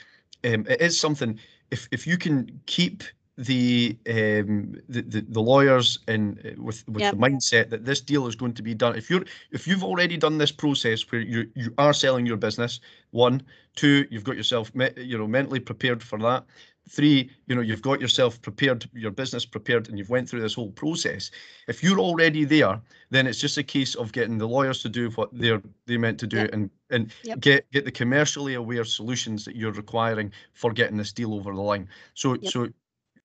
um, 0.45 0.67
it 0.69 0.81
is 0.81 0.99
something 0.99 1.39
if 1.71 1.89
if 1.91 2.07
you 2.07 2.17
can 2.17 2.61
keep 2.67 3.03
the 3.39 3.97
um 4.09 4.75
the, 4.89 5.01
the, 5.01 5.25
the 5.29 5.41
lawyers 5.41 6.01
in 6.09 6.39
uh, 6.45 6.61
with 6.61 6.87
with 6.89 7.01
yep. 7.01 7.15
the 7.15 7.21
mindset 7.21 7.71
that 7.71 7.85
this 7.85 8.01
deal 8.01 8.27
is 8.27 8.35
going 8.35 8.53
to 8.53 8.63
be 8.63 8.75
done 8.75 8.97
if 8.97 9.09
you're 9.09 9.25
if 9.53 9.69
you've 9.69 9.85
already 9.85 10.17
done 10.17 10.39
this 10.39 10.51
process 10.51 11.03
where 11.13 11.21
you 11.21 11.49
you 11.55 11.73
are 11.79 11.93
selling 11.93 12.27
your 12.27 12.37
business 12.37 12.81
one 13.13 13.41
two 13.77 14.07
you've 14.11 14.25
got 14.25 14.37
yourself 14.37 14.75
me, 14.75 14.91
you 14.97 15.17
know 15.17 15.29
mentally 15.29 15.61
prepared 15.61 16.03
for 16.03 16.19
that 16.19 16.45
three 16.89 17.31
you 17.47 17.55
know 17.55 17.61
you've 17.61 17.83
got 17.83 18.01
yourself 18.01 18.43
prepared 18.43 18.91
your 18.93 19.13
business 19.13 19.47
prepared 19.47 19.89
and 19.89 19.99
you've 19.99 20.11
went 20.11 20.29
through 20.29 20.41
this 20.41 20.55
whole 20.55 20.73
process 20.73 21.31
if 21.69 21.81
you're 21.81 22.01
already 22.01 22.45
there 22.45 22.81
then 23.11 23.29
it's 23.29 23.41
just 23.41 23.57
a 23.57 23.63
case 23.63 23.95
of 23.95 24.11
getting 24.11 24.37
the 24.37 24.49
lawyers 24.49 24.83
to 24.83 24.89
do 24.89 25.11
what 25.11 25.29
they're 25.33 25.63
they 25.87 25.97
meant 25.97 26.19
to 26.19 26.27
do 26.27 26.39
yep. 26.39 26.51
and 26.53 26.71
and 26.91 27.13
yep. 27.23 27.39
get 27.39 27.71
get 27.71 27.85
the 27.85 27.93
commercially 27.93 28.55
aware 28.55 28.85
solutions 28.85 29.45
that 29.45 29.55
you're 29.55 29.71
requiring 29.71 30.33
for 30.55 30.73
getting 30.73 30.97
this 30.97 31.13
deal 31.13 31.35
over 31.35 31.55
the 31.55 31.61
line 31.61 31.89
so 32.15 32.37
so 32.43 32.67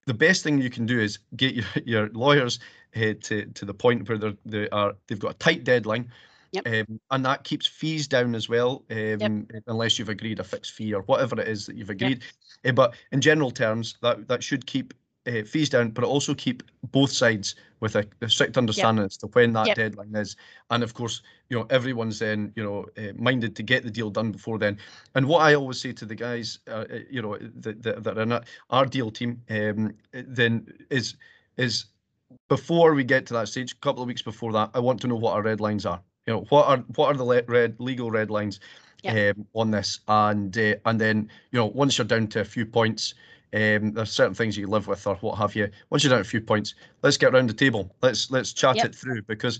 the 0.05 0.13
best 0.13 0.43
thing 0.43 0.61
you 0.61 0.69
can 0.69 0.85
do 0.85 0.99
is 0.99 1.19
get 1.35 1.53
your, 1.55 1.65
your 1.85 2.09
lawyers 2.09 2.59
uh, 2.95 3.13
to 3.21 3.45
to 3.45 3.65
the 3.65 3.73
point 3.73 4.07
where 4.07 4.17
they're 4.17 4.37
they 4.45 4.69
are 4.69 4.93
they've 5.07 5.19
got 5.19 5.31
a 5.31 5.37
tight 5.37 5.63
deadline 5.63 6.11
Yep. 6.53 6.67
Um, 6.67 6.99
and 7.09 7.25
that 7.25 7.43
keeps 7.43 7.65
fees 7.65 8.07
down 8.07 8.35
as 8.35 8.47
well, 8.47 8.85
um, 8.91 9.47
Yep. 9.51 9.63
unless 9.65 9.97
you've 9.97 10.09
agreed 10.09 10.39
a 10.39 10.43
fixed 10.43 10.73
fee 10.73 10.93
or 10.93 11.01
whatever 11.01 11.41
it 11.41 11.47
is 11.47 11.65
that 11.65 11.75
you've 11.75 11.89
agreed. 11.89 12.21
Uh, 12.63 12.71
but 12.71 12.93
in 13.11 13.21
general 13.21 13.49
terms, 13.49 13.97
that 14.01 14.27
that 14.27 14.43
should 14.43 14.67
keep 14.67 14.93
uh, 15.27 15.43
fees 15.43 15.69
down, 15.69 15.89
but 15.91 16.03
also 16.03 16.33
keep 16.33 16.63
both 16.91 17.11
sides 17.11 17.55
with 17.79 17.95
a, 17.95 18.05
a 18.21 18.29
strict 18.29 18.57
understanding 18.57 19.05
as 19.05 19.17
to 19.17 19.27
when 19.27 19.53
that 19.53 19.67
Yep. 19.67 19.75
deadline 19.75 20.15
is. 20.15 20.35
And 20.69 20.83
of 20.83 20.93
course, 20.93 21.21
you 21.49 21.57
know, 21.57 21.65
everyone's 21.69 22.19
then, 22.19 22.51
you 22.55 22.63
know, 22.63 22.85
uh, 22.97 23.13
minded 23.15 23.55
to 23.55 23.63
get 23.63 23.83
the 23.83 23.91
deal 23.91 24.09
done 24.09 24.31
before 24.31 24.57
then. 24.57 24.77
And 25.15 25.27
what 25.27 25.41
I 25.41 25.55
always 25.55 25.79
say 25.81 25.91
to 25.93 26.05
the 26.05 26.15
guys, 26.15 26.59
uh, 26.67 26.85
uh, 26.89 26.99
you 27.09 27.21
know, 27.21 27.37
that, 27.37 27.81
that, 27.83 28.03
that 28.03 28.17
are 28.17 28.21
in 28.21 28.39
our 28.69 28.85
deal 28.85 29.11
team, 29.11 29.41
um, 29.49 29.93
then 30.11 30.67
is 30.89 31.15
is 31.57 31.85
before 32.49 32.93
we 32.93 33.03
get 33.03 33.25
to 33.27 33.33
that 33.33 33.47
stage, 33.47 33.73
a 33.73 33.75
couple 33.75 34.01
of 34.01 34.07
weeks 34.07 34.21
before 34.21 34.51
that, 34.53 34.71
I 34.73 34.79
want 34.79 34.99
to 35.01 35.07
know 35.07 35.15
what 35.15 35.33
our 35.33 35.43
red 35.43 35.61
lines 35.61 35.85
are. 35.85 36.01
You 36.25 36.33
know, 36.33 36.45
what 36.49 36.67
are 36.67 36.77
what 36.95 37.07
are 37.07 37.17
the 37.17 37.23
le- 37.23 37.43
red 37.47 37.75
legal 37.79 38.09
red 38.09 38.29
lines 38.29 38.59
Yeah. 39.03 39.31
um, 39.37 39.45
on 39.53 39.71
this, 39.71 39.99
and 40.07 40.57
uh, 40.57 40.75
and 40.85 40.99
then 40.99 41.29
you 41.51 41.59
know 41.59 41.65
once 41.67 41.97
you're 41.97 42.07
down 42.07 42.27
to 42.27 42.41
a 42.41 42.45
few 42.45 42.65
points, 42.65 43.13
um, 43.53 43.91
there's 43.93 44.11
certain 44.11 44.33
things 44.33 44.57
you 44.57 44.67
live 44.67 44.87
with 44.87 45.05
or 45.07 45.15
what 45.17 45.37
have 45.37 45.55
you. 45.55 45.69
Once 45.89 46.03
you're 46.03 46.11
down 46.11 46.21
a 46.21 46.25
few 46.25 46.41
points, 46.41 46.75
let's 47.03 47.17
get 47.17 47.33
around 47.33 47.49
the 47.49 47.53
table. 47.53 47.95
Let's 48.01 48.31
let's 48.31 48.53
chat 48.53 48.77
Yep. 48.77 48.85
it 48.85 48.95
through 48.95 49.21
because 49.23 49.59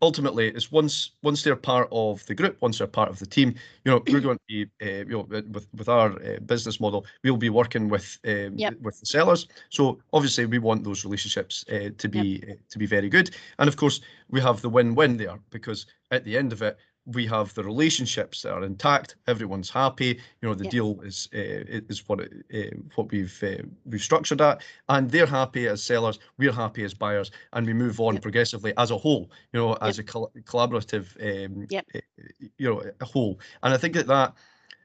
ultimately 0.00 0.48
it's 0.48 0.72
once 0.72 1.12
once 1.22 1.42
they're 1.42 1.56
part 1.56 1.88
of 1.92 2.24
the 2.26 2.34
group, 2.34 2.56
once 2.60 2.78
they're 2.78 2.86
part 2.86 3.08
of 3.10 3.18
the 3.18 3.26
team, 3.26 3.54
you 3.84 3.90
know 3.92 4.02
we're 4.08 4.20
going 4.20 4.38
to 4.38 4.44
be 4.48 4.66
uh, 4.82 5.04
you 5.04 5.16
know 5.16 5.26
with 5.30 5.66
with 5.76 5.88
our 5.88 6.12
uh, 6.22 6.38
business 6.46 6.80
model, 6.80 7.06
we'll 7.24 7.36
be 7.36 7.50
working 7.50 7.88
with 7.88 8.18
um, 8.26 8.54
Yep. 8.56 8.74
with 8.80 8.98
the 9.00 9.06
sellers. 9.06 9.46
So 9.70 10.00
obviously 10.12 10.46
we 10.46 10.58
want 10.58 10.84
those 10.84 11.04
relationships 11.04 11.64
uh, 11.70 11.90
to 11.98 12.08
be 12.08 12.42
uh, 12.50 12.54
to 12.70 12.78
be 12.78 12.86
very 12.86 13.08
good, 13.08 13.30
and 13.58 13.68
of 13.68 13.76
course 13.76 14.00
we 14.28 14.40
have 14.40 14.60
the 14.60 14.68
win-win 14.68 15.16
there 15.16 15.38
because 15.50 15.86
at 16.10 16.24
the 16.24 16.36
end 16.36 16.52
of 16.52 16.62
it. 16.62 16.76
We 17.06 17.26
have 17.26 17.52
the 17.54 17.64
relationships 17.64 18.42
that 18.42 18.52
are 18.52 18.62
intact. 18.62 19.16
Everyone's 19.26 19.68
happy. 19.70 20.20
You 20.40 20.48
know 20.48 20.54
the 20.54 20.64
Yeah. 20.64 20.70
deal 20.70 21.00
is 21.02 21.28
uh, 21.34 21.82
is 21.88 22.08
what 22.08 22.20
it, 22.20 22.32
uh, 22.54 22.76
what 22.94 23.10
we've 23.10 23.42
uh, 23.42 23.62
we've 23.84 24.00
structured 24.02 24.40
at, 24.40 24.62
and 24.88 25.10
they're 25.10 25.26
happy 25.26 25.66
as 25.66 25.82
sellers. 25.82 26.20
We're 26.38 26.52
happy 26.52 26.84
as 26.84 26.94
buyers, 26.94 27.32
and 27.54 27.66
we 27.66 27.72
move 27.74 27.98
on 28.00 28.18
progressively 28.18 28.72
as 28.76 28.90
a 28.92 28.96
whole. 28.98 29.30
You 29.52 29.60
know, 29.60 29.72
as 29.80 29.98
a 29.98 30.04
col- 30.04 30.32
collaborative, 30.44 31.06
um, 31.20 31.66
you 32.58 32.70
know, 32.70 32.82
a 33.00 33.04
whole. 33.04 33.40
And 33.64 33.74
I 33.74 33.78
think 33.78 33.94
that 33.94 34.06
that 34.06 34.34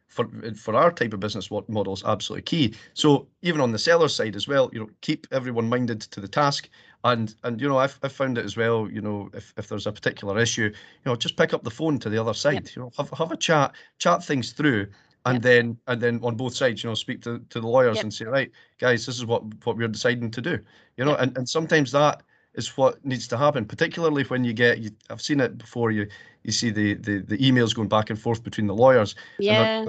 for 0.08 0.28
for 0.56 0.76
our 0.76 0.91
type 0.91 1.13
of 1.13 1.20
business 1.20 1.52
what 1.52 1.70
model 1.70 1.93
is 1.93 2.04
absolutely 2.04 2.43
key. 2.43 2.76
So 2.93 3.28
even 3.41 3.62
on 3.62 3.72
the 3.72 3.80
seller 3.80 4.08
side 4.08 4.36
as 4.36 4.48
well, 4.48 4.70
you 4.74 4.80
know, 4.80 4.89
keep 5.02 5.28
everyone 5.32 5.70
minded 5.70 6.02
to 6.02 6.20
the 6.20 6.28
task. 6.28 6.70
And 7.04 7.34
and 7.43 7.62
you 7.62 7.67
know, 7.67 7.78
I've, 7.78 8.00
I've 8.04 8.12
found 8.12 8.38
it 8.38 8.46
as 8.46 8.58
well. 8.58 8.89
You 8.89 9.02
know, 9.02 9.30
if, 9.34 9.54
if 9.58 9.67
there's 9.67 9.88
a 9.88 9.91
particular 9.91 10.39
issue, 10.39 10.63
you 10.63 10.74
know, 11.06 11.15
just 11.15 11.38
pick 11.38 11.54
up 11.54 11.63
the 11.63 11.70
phone 11.72 12.00
to 12.00 12.10
the 12.10 12.17
other 12.17 12.34
side. 12.34 12.70
You 12.76 12.84
know, 12.84 12.91
have 12.98 13.10
have 13.12 13.32
a 13.32 13.38
chat, 13.38 13.76
chat 14.00 14.24
things 14.24 14.52
through, 14.54 14.88
and 15.26 15.36
Yep. 15.36 15.41
then 15.43 15.78
and 15.88 16.02
then 16.02 16.20
on 16.24 16.36
both 16.36 16.56
sides, 16.56 16.84
you 16.84 16.89
know, 16.89 16.96
speak 16.96 17.22
to, 17.24 17.39
to 17.50 17.60
the 17.60 17.67
lawyers 17.67 17.98
Yep. 17.98 18.04
and 18.04 18.13
say, 18.13 18.26
right, 18.26 18.52
guys, 18.80 19.06
this 19.06 19.17
is 19.17 19.26
what 19.26 19.43
what 19.65 19.78
we're 19.78 19.88
deciding 19.88 20.32
to 20.32 20.41
do. 20.41 20.60
You 20.98 21.06
know, 21.06 21.12
Yep. 21.12 21.20
and 21.20 21.38
and 21.38 21.50
sometimes 21.50 21.91
that 21.91 22.24
is 22.58 22.76
what 22.76 23.04
needs 23.06 23.28
to 23.30 23.38
happen, 23.38 23.65
particularly 23.65 24.24
when 24.24 24.43
you 24.43 24.52
get. 24.54 24.80
You, 24.80 24.91
I've 25.10 25.22
seen 25.22 25.39
it 25.39 25.58
before. 25.58 25.91
You 25.91 26.08
you 26.43 26.52
see 26.52 26.72
the 26.72 26.96
the 26.96 27.20
the 27.20 27.38
emails 27.38 27.74
going 27.76 27.88
back 27.88 28.10
and 28.10 28.20
forth 28.20 28.43
between 28.43 28.67
the 28.67 28.76
lawyers. 28.76 29.15
and 29.38 29.46
Yeah. 29.46 29.86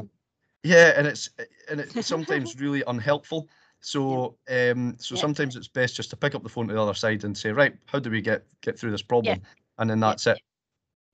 yeah, 0.62 0.92
and 0.96 1.06
it's 1.06 1.30
and 1.70 1.80
it's 1.80 2.06
sometimes 2.06 2.60
really 2.60 2.82
unhelpful. 2.86 3.48
So 3.80 4.36
um, 4.50 4.96
so 4.98 5.14
Yeah. 5.14 5.20
sometimes 5.20 5.56
it's 5.56 5.68
best 5.68 5.96
just 5.96 6.10
to 6.10 6.16
pick 6.16 6.34
up 6.34 6.42
the 6.42 6.48
phone 6.48 6.68
to 6.68 6.74
the 6.74 6.82
other 6.82 6.94
side 6.94 7.24
and 7.24 7.36
say, 7.36 7.50
right, 7.52 7.74
how 7.86 7.98
do 7.98 8.10
we 8.10 8.20
get 8.20 8.44
get 8.60 8.78
through 8.78 8.90
this 8.90 9.02
problem? 9.02 9.36
Yeah. 9.40 9.48
And 9.78 9.90
then 9.90 9.98
Yeah. 9.98 10.08
that's 10.08 10.26
it. 10.26 10.38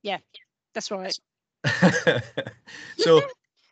Yeah, 0.03 0.17
that's 0.73 0.91
right. 0.91 1.17
so 2.97 3.21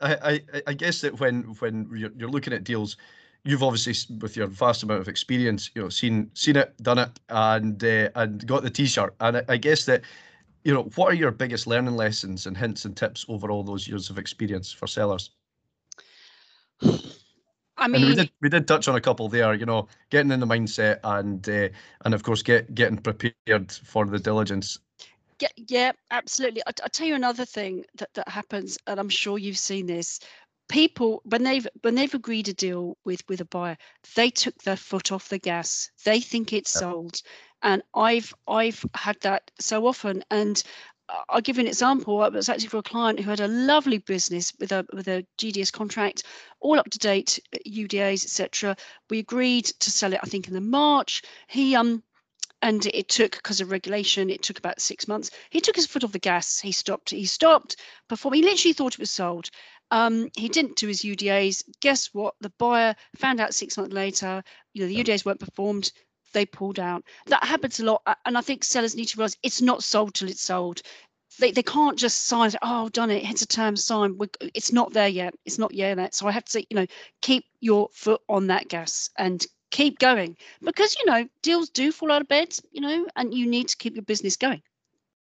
I, 0.01 0.41
I 0.53 0.61
I 0.67 0.73
guess 0.73 1.01
that 1.01 1.19
when 1.19 1.43
when 1.59 1.89
you're, 1.93 2.11
you're 2.15 2.29
looking 2.29 2.53
at 2.53 2.63
deals, 2.63 2.97
you've 3.43 3.63
obviously 3.63 3.93
with 4.19 4.35
your 4.37 4.47
vast 4.47 4.83
amount 4.83 5.01
of 5.01 5.07
experience, 5.07 5.69
you 5.75 5.81
know, 5.81 5.89
seen 5.89 6.29
seen 6.33 6.55
it, 6.55 6.73
done 6.81 6.99
it, 6.99 7.19
and 7.29 7.83
uh, 7.83 8.09
and 8.15 8.45
got 8.47 8.63
the 8.63 8.69
t-shirt. 8.69 9.15
And 9.19 9.37
I, 9.37 9.43
I 9.49 9.57
guess 9.57 9.85
that 9.85 10.01
you 10.63 10.73
know, 10.73 10.83
what 10.95 11.11
are 11.11 11.15
your 11.15 11.31
biggest 11.31 11.67
learning 11.67 11.95
lessons 11.95 12.45
and 12.45 12.55
hints 12.55 12.85
and 12.85 12.95
tips 12.95 13.25
over 13.27 13.51
all 13.51 13.63
those 13.63 13.87
years 13.87 14.09
of 14.09 14.17
experience 14.17 14.71
for 14.71 14.87
sellers? 14.87 15.31
I 17.75 17.85
and 17.85 17.93
we 17.93 17.99
mean, 17.99 18.15
did 18.15 18.31
we 18.41 18.49
did 18.49 18.67
touch 18.67 18.87
on 18.87 18.95
a 18.95 19.01
couple 19.01 19.27
there, 19.27 19.53
you 19.53 19.65
know, 19.65 19.87
getting 20.09 20.31
in 20.31 20.39
the 20.39 20.45
mindset 20.45 20.99
and 21.03 21.47
uh, 21.49 21.69
and 22.05 22.13
of 22.13 22.23
course 22.23 22.41
get 22.41 22.73
getting 22.75 22.97
prepared 22.97 23.71
for 23.71 24.05
the 24.05 24.19
diligence. 24.19 24.79
Yeah, 25.39 25.47
yeah, 25.57 25.91
absolutely. 26.11 26.61
I, 26.67 26.71
will 26.81 26.89
tell 26.89 27.07
you 27.07 27.15
another 27.15 27.45
thing 27.45 27.83
that, 27.95 28.13
that 28.13 28.29
happens, 28.29 28.77
and 28.87 28.99
I'm 28.99 29.09
sure 29.09 29.37
you've 29.37 29.57
seen 29.57 29.87
this. 29.87 30.19
People, 30.69 31.21
when 31.25 31.43
they've 31.43 31.67
when 31.81 31.95
they've 31.95 32.13
agreed 32.13 32.47
a 32.49 32.53
deal 32.53 32.97
with 33.05 33.21
with 33.29 33.41
a 33.41 33.45
buyer, 33.45 33.77
they 34.15 34.29
took 34.29 34.63
their 34.63 34.77
foot 34.77 35.11
off 35.11 35.29
the 35.29 35.37
gas. 35.39 35.91
They 36.05 36.19
think 36.19 36.53
it's 36.53 36.71
Yep. 36.75 36.79
sold, 36.79 37.21
and 37.61 37.83
I've 37.93 38.33
I've 38.47 38.83
had 38.95 39.19
that 39.21 39.51
so 39.59 39.85
often. 39.87 40.23
And 40.31 40.61
I'll 41.29 41.41
give 41.41 41.57
you 41.57 41.61
an 41.61 41.67
example. 41.67 42.23
It 42.23 42.33
was 42.33 42.49
actually 42.49 42.69
for 42.69 42.77
a 42.77 42.83
client 42.83 43.19
who 43.19 43.29
had 43.29 43.41
a 43.41 43.47
lovely 43.47 43.97
business 43.99 44.53
with 44.59 44.71
a 44.71 44.85
with 44.93 45.07
a 45.07 45.25
GDS 45.37 45.71
contract, 45.71 46.23
all 46.61 46.79
up 46.79 46.89
to 46.89 46.99
date, 46.99 47.39
UDAs, 47.67 48.23
etc. 48.23 48.75
We 49.09 49.19
agreed 49.19 49.65
to 49.65 49.91
sell 49.91 50.13
it. 50.13 50.19
I 50.23 50.27
think 50.27 50.47
in 50.47 50.53
the 50.53 50.61
March. 50.61 51.21
He 51.47 51.75
um 51.75 52.03
and 52.63 52.85
it 52.93 53.09
took 53.09 53.33
because 53.33 53.59
of 53.59 53.69
regulation 53.71 54.29
it 54.29 54.41
took 54.41 54.57
about 54.57 54.81
six 54.81 55.05
months. 55.07 55.29
He 55.49 55.59
took 55.59 55.75
his 55.75 55.85
foot 55.85 56.03
off 56.03 56.13
the 56.13 56.19
gas. 56.19 56.61
He 56.61 56.71
stopped. 56.71 57.09
He 57.09 57.25
stopped 57.25 57.75
before 58.07 58.33
he 58.33 58.41
literally 58.41 58.73
thought 58.73 58.93
it 58.93 58.99
was 58.99 59.11
sold. 59.11 59.49
Um, 59.91 60.29
he 60.35 60.47
didn't 60.47 60.77
do 60.77 60.87
his 60.87 61.01
udas 61.01 61.61
guess 61.81 62.09
what? 62.13 62.35
The 62.39 62.53
buyer 62.57 62.95
found 63.17 63.39
out 63.41 63.53
six 63.53 63.77
months 63.77 63.93
later 63.93 64.41
you 64.73 64.81
know 64.81 64.87
the 64.87 65.03
udas 65.03 65.25
weren't 65.25 65.41
performed. 65.41 65.91
They 66.31 66.45
pulled 66.45 66.79
out. 66.79 67.03
That 67.27 67.43
happens 67.43 67.79
a 67.79 67.85
lot 67.85 68.01
and 68.25 68.37
i 68.37 68.41
think 68.41 68.63
sellers 68.63 68.95
need 68.95 69.09
to 69.09 69.17
realize 69.17 69.37
it's 69.43 69.61
not 69.61 69.83
sold 69.83 70.15
till 70.15 70.29
it's 70.29 70.41
sold. 70.41 70.81
They, 71.39 71.51
they 71.51 71.63
can't 71.63 71.97
just 71.97 72.27
sign 72.27 72.49
it, 72.49 72.55
oh 72.61 72.89
done 72.89 73.11
it. 73.11 73.29
It's 73.29 73.41
a 73.41 73.47
term 73.47 73.75
sign. 73.75 74.17
It's 74.53 74.71
not 74.71 74.93
there 74.93 75.09
yet. 75.09 75.33
It's 75.45 75.59
not 75.59 75.73
yet. 75.73 76.15
So 76.15 76.27
i 76.27 76.31
have 76.31 76.45
to 76.45 76.51
say 76.51 76.65
you 76.69 76.77
know 76.77 76.87
keep 77.21 77.43
your 77.59 77.89
foot 77.91 78.21
on 78.29 78.47
that 78.47 78.69
gas 78.69 79.09
and 79.17 79.45
keep 79.73 79.99
going. 79.99 80.37
Because 80.61 80.95
you 80.99 81.05
know 81.05 81.27
deals 81.41 81.69
do 81.69 81.91
fall 81.91 82.11
out 82.13 82.21
of 82.21 82.29
bed 82.29 82.55
you 82.71 82.81
know 82.81 83.07
and 83.17 83.33
you 83.33 83.45
need 83.47 83.67
to 83.69 83.77
keep 83.77 83.95
your 83.95 84.03
business 84.05 84.37
going. 84.37 84.61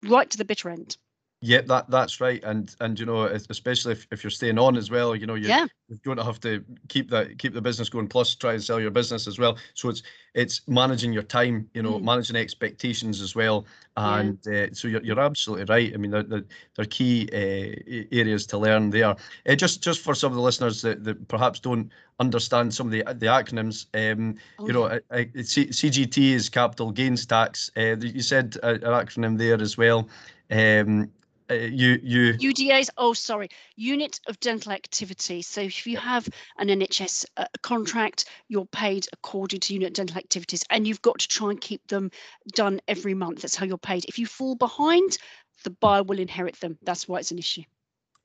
Right 0.03 0.29
to 0.29 0.37
the 0.37 0.45
bitter 0.45 0.69
end 0.69 0.97
Yeah, 1.45 1.59
that 1.67 1.89
that's 1.89 2.21
right, 2.21 2.41
and 2.45 2.73
and 2.79 2.97
you 2.97 3.05
know, 3.05 3.23
especially 3.25 3.91
if, 3.91 4.07
if 4.11 4.23
you're 4.23 4.31
staying 4.31 4.57
on 4.57 4.77
as 4.77 4.89
well, 4.89 5.13
you 5.13 5.27
know, 5.27 5.35
you're, 5.35 5.49
yeah 5.49 5.67
you're 5.89 5.97
going 6.05 6.15
to 6.15 6.23
have 6.23 6.39
to 6.39 6.63
keep 6.87 7.09
that 7.09 7.37
keep 7.37 7.53
the 7.53 7.61
business 7.61 7.89
going, 7.89 8.07
plus 8.07 8.33
try 8.33 8.53
and 8.53 8.63
sell 8.63 8.79
your 8.79 8.91
business 8.91 9.27
as 9.27 9.37
well. 9.37 9.57
So 9.73 9.89
it's 9.89 10.03
it's 10.33 10.65
managing 10.69 11.11
your 11.11 11.23
time, 11.23 11.69
you 11.73 11.83
know, 11.83 11.99
Mm. 11.99 12.03
managing 12.05 12.37
expectations 12.37 13.19
as 13.19 13.35
well, 13.35 13.65
Yeah. 14.05 14.31
and 14.31 14.47
uh, 14.47 14.73
so 14.73 14.87
you're, 14.87 15.03
you're 15.03 15.19
absolutely 15.19 15.65
right. 15.65 15.93
I 15.93 15.97
mean, 15.97 16.11
they're, 16.11 16.23
they're, 16.23 16.45
they're 16.77 16.85
key 16.85 17.27
uh, 17.33 18.05
areas 18.15 18.45
to 18.47 18.57
learn 18.57 18.89
there. 18.89 19.13
Uh, 19.45 19.55
just 19.55 19.83
just 19.83 19.99
for 19.99 20.15
some 20.15 20.31
of 20.31 20.37
the 20.37 20.41
listeners 20.41 20.81
that, 20.83 21.03
that 21.03 21.27
perhaps 21.27 21.59
don't 21.59 21.91
understand 22.21 22.73
some 22.73 22.87
of 22.87 22.91
the 22.91 23.03
the 23.15 23.25
acronyms, 23.25 23.87
um, 23.93 24.35
Oh, 24.57 24.65
you 24.67 24.73
know, 24.73 24.85
I, 24.85 25.01
I, 25.11 25.29
C, 25.43 25.67
CGT 25.73 26.31
is 26.31 26.47
capital 26.47 26.89
gains 26.91 27.25
tax. 27.25 27.69
Uh, 27.75 27.97
you 27.97 28.21
said 28.21 28.55
an 28.63 28.79
acronym 28.79 29.37
there 29.37 29.61
as 29.61 29.77
well. 29.77 30.07
Um, 30.49 31.11
uh, 31.53 31.65
you 31.65 31.99
you 32.03 32.33
UDAs, 32.33 32.89
oh, 32.97 33.13
sorry, 33.13 33.49
unit 33.75 34.19
of 34.27 34.39
dental 34.39 34.71
activity. 34.71 35.41
So 35.41 35.61
if 35.61 35.85
you 35.85 35.97
have 35.97 36.27
an 36.57 36.67
NHS 36.67 37.25
uh, 37.37 37.45
contract, 37.61 38.25
you're 38.49 38.65
paid 38.65 39.07
according 39.13 39.59
to 39.61 39.73
unit 39.73 39.89
of 39.89 39.93
dental 39.93 40.17
activities, 40.17 40.63
and 40.69 40.87
you've 40.87 41.01
got 41.01 41.19
to 41.19 41.27
try 41.27 41.49
and 41.49 41.61
keep 41.61 41.85
them 41.87 42.11
done 42.53 42.81
every 42.87 43.13
month. 43.13 43.41
That's 43.41 43.55
how 43.55 43.65
you're 43.65 43.77
paid. 43.77 44.05
If 44.05 44.19
you 44.19 44.25
fall 44.25 44.55
behind, 44.55 45.17
the 45.63 45.69
buyer 45.69 46.03
will 46.03 46.19
inherit 46.19 46.59
them. 46.59 46.77
That's 46.83 47.07
why 47.07 47.19
it's 47.19 47.31
an 47.31 47.39
issue. 47.39 47.63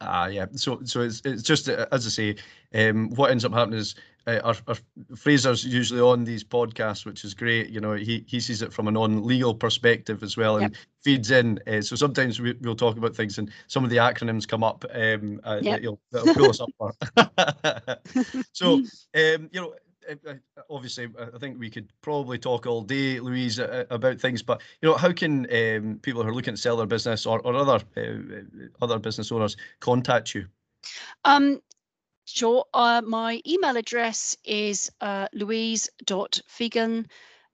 Ah, 0.00 0.26
yeah. 0.26 0.46
So, 0.54 0.80
so 0.84 1.00
it's 1.00 1.20
it's 1.24 1.42
just 1.42 1.68
uh, 1.68 1.86
as 1.90 2.06
I 2.06 2.10
say, 2.10 2.36
um, 2.74 3.10
what 3.10 3.30
ends 3.30 3.44
up 3.44 3.52
happening 3.52 3.80
is 3.80 3.96
uh, 4.28 4.40
our, 4.44 4.54
our 4.68 4.76
Fraser's 5.16 5.64
usually 5.64 6.00
on 6.00 6.24
these 6.24 6.44
podcasts, 6.44 7.06
which 7.06 7.24
is 7.24 7.34
great. 7.34 7.70
You 7.70 7.80
know, 7.80 7.94
he 7.94 8.24
he 8.28 8.40
sees 8.40 8.62
it 8.62 8.72
from 8.72 8.86
a 8.88 8.90
non-legal 8.90 9.54
perspective 9.54 10.22
as 10.22 10.36
well, 10.36 10.58
and 10.58 10.76
feeds 11.02 11.30
in. 11.30 11.58
Uh, 11.66 11.80
so 11.80 11.96
sometimes 11.96 12.40
we, 12.40 12.52
we'll 12.60 12.76
talk 12.76 12.96
about 12.98 13.16
things, 13.16 13.38
and 13.38 13.50
some 13.66 13.84
of 13.84 13.90
the 13.90 13.96
acronyms 13.96 14.46
come 14.46 14.62
up. 14.62 14.84
Um, 14.92 15.40
uh, 15.44 15.60
Yep. 15.62 15.82
that 15.82 15.98
that'll 16.12 16.34
pull 16.34 16.50
us 16.50 16.60
up 16.60 16.70
so, 18.52 18.74
um, 18.74 19.48
you 19.52 19.60
know. 19.60 19.74
uh, 20.08 20.30
uh, 20.30 20.34
Obviously, 20.70 21.08
uh, 21.18 21.26
I 21.34 21.38
think 21.38 21.58
we 21.58 21.70
could 21.70 21.88
probably 22.02 22.38
talk 22.38 22.66
all 22.66 22.82
day, 22.82 23.20
Louise, 23.20 23.58
uh, 23.60 23.84
about 23.90 24.20
things. 24.20 24.42
But 24.42 24.60
you 24.82 24.88
know, 24.88 24.96
how 24.96 25.12
can 25.12 25.46
um, 25.52 25.98
people 26.02 26.22
who 26.22 26.28
are 26.28 26.34
looking 26.34 26.54
to 26.54 26.60
sell 26.60 26.76
their 26.76 26.86
business 26.86 27.26
or, 27.26 27.40
or 27.40 27.54
other 27.54 27.80
uh, 27.96 28.64
other 28.82 28.98
business 28.98 29.32
owners 29.32 29.56
contact 29.80 30.34
you? 30.34 30.46
Um, 31.24 31.60
sure. 32.28 32.64
Uh, 32.74 33.02
my 33.04 33.40
email 33.46 33.76
address 33.76 34.36
is 34.44 34.90
uh, 35.00 35.28
louise.fegan 35.32 37.06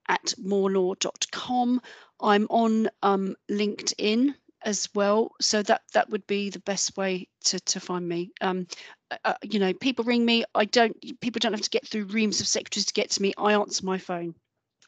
at 0.08 0.34
morelaw.com. 0.38 1.80
I'm 2.20 2.46
on 2.50 2.88
um, 3.02 3.36
LinkedIn 3.50 4.34
as 4.62 4.88
well. 4.94 5.32
So 5.40 5.62
that 5.62 5.82
that 5.92 6.10
would 6.10 6.26
be 6.26 6.50
the 6.50 6.60
best 6.60 6.96
way 6.96 7.28
to 7.44 7.60
to 7.60 7.80
find 7.80 8.08
me. 8.08 8.32
Um, 8.40 8.66
uh, 9.10 9.16
uh 9.24 9.34
you 9.42 9.58
know, 9.58 9.72
people 9.74 10.04
ring 10.04 10.24
me. 10.24 10.44
I 10.54 10.64
don't. 10.64 10.96
People 11.20 11.38
don't 11.40 11.52
have 11.52 11.60
to 11.60 11.70
get 11.70 11.86
through 11.86 12.06
reams 12.06 12.40
of 12.40 12.48
secretaries 12.48 12.86
to 12.86 12.94
get 12.94 13.10
to 13.10 13.22
me. 13.22 13.34
I 13.36 13.52
answer 13.54 13.84
my 13.84 13.98
phone. 13.98 14.34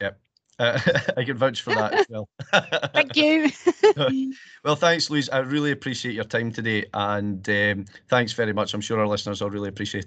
Yep. 0.01 0.19
Uh, 0.59 0.79
I 1.17 1.23
can 1.23 1.37
vouch 1.37 1.61
for 1.61 1.73
that 1.73 1.93
as 1.93 2.05
well. 2.09 2.29
Thank 2.93 3.15
you. 3.15 3.51
well, 4.63 4.75
thanks, 4.75 5.09
Louise. 5.09 5.29
I 5.29 5.39
really 5.39 5.71
appreciate 5.71 6.15
your 6.15 6.23
time 6.23 6.51
today, 6.51 6.85
and 6.93 7.47
um, 7.49 7.85
thanks 8.09 8.33
very 8.33 8.53
much. 8.53 8.73
I'm 8.73 8.81
sure 8.81 8.99
our 8.99 9.07
listeners 9.07 9.41
will 9.41 9.49
really 9.49 9.69
appreciate 9.69 10.01
it. 10.01 10.05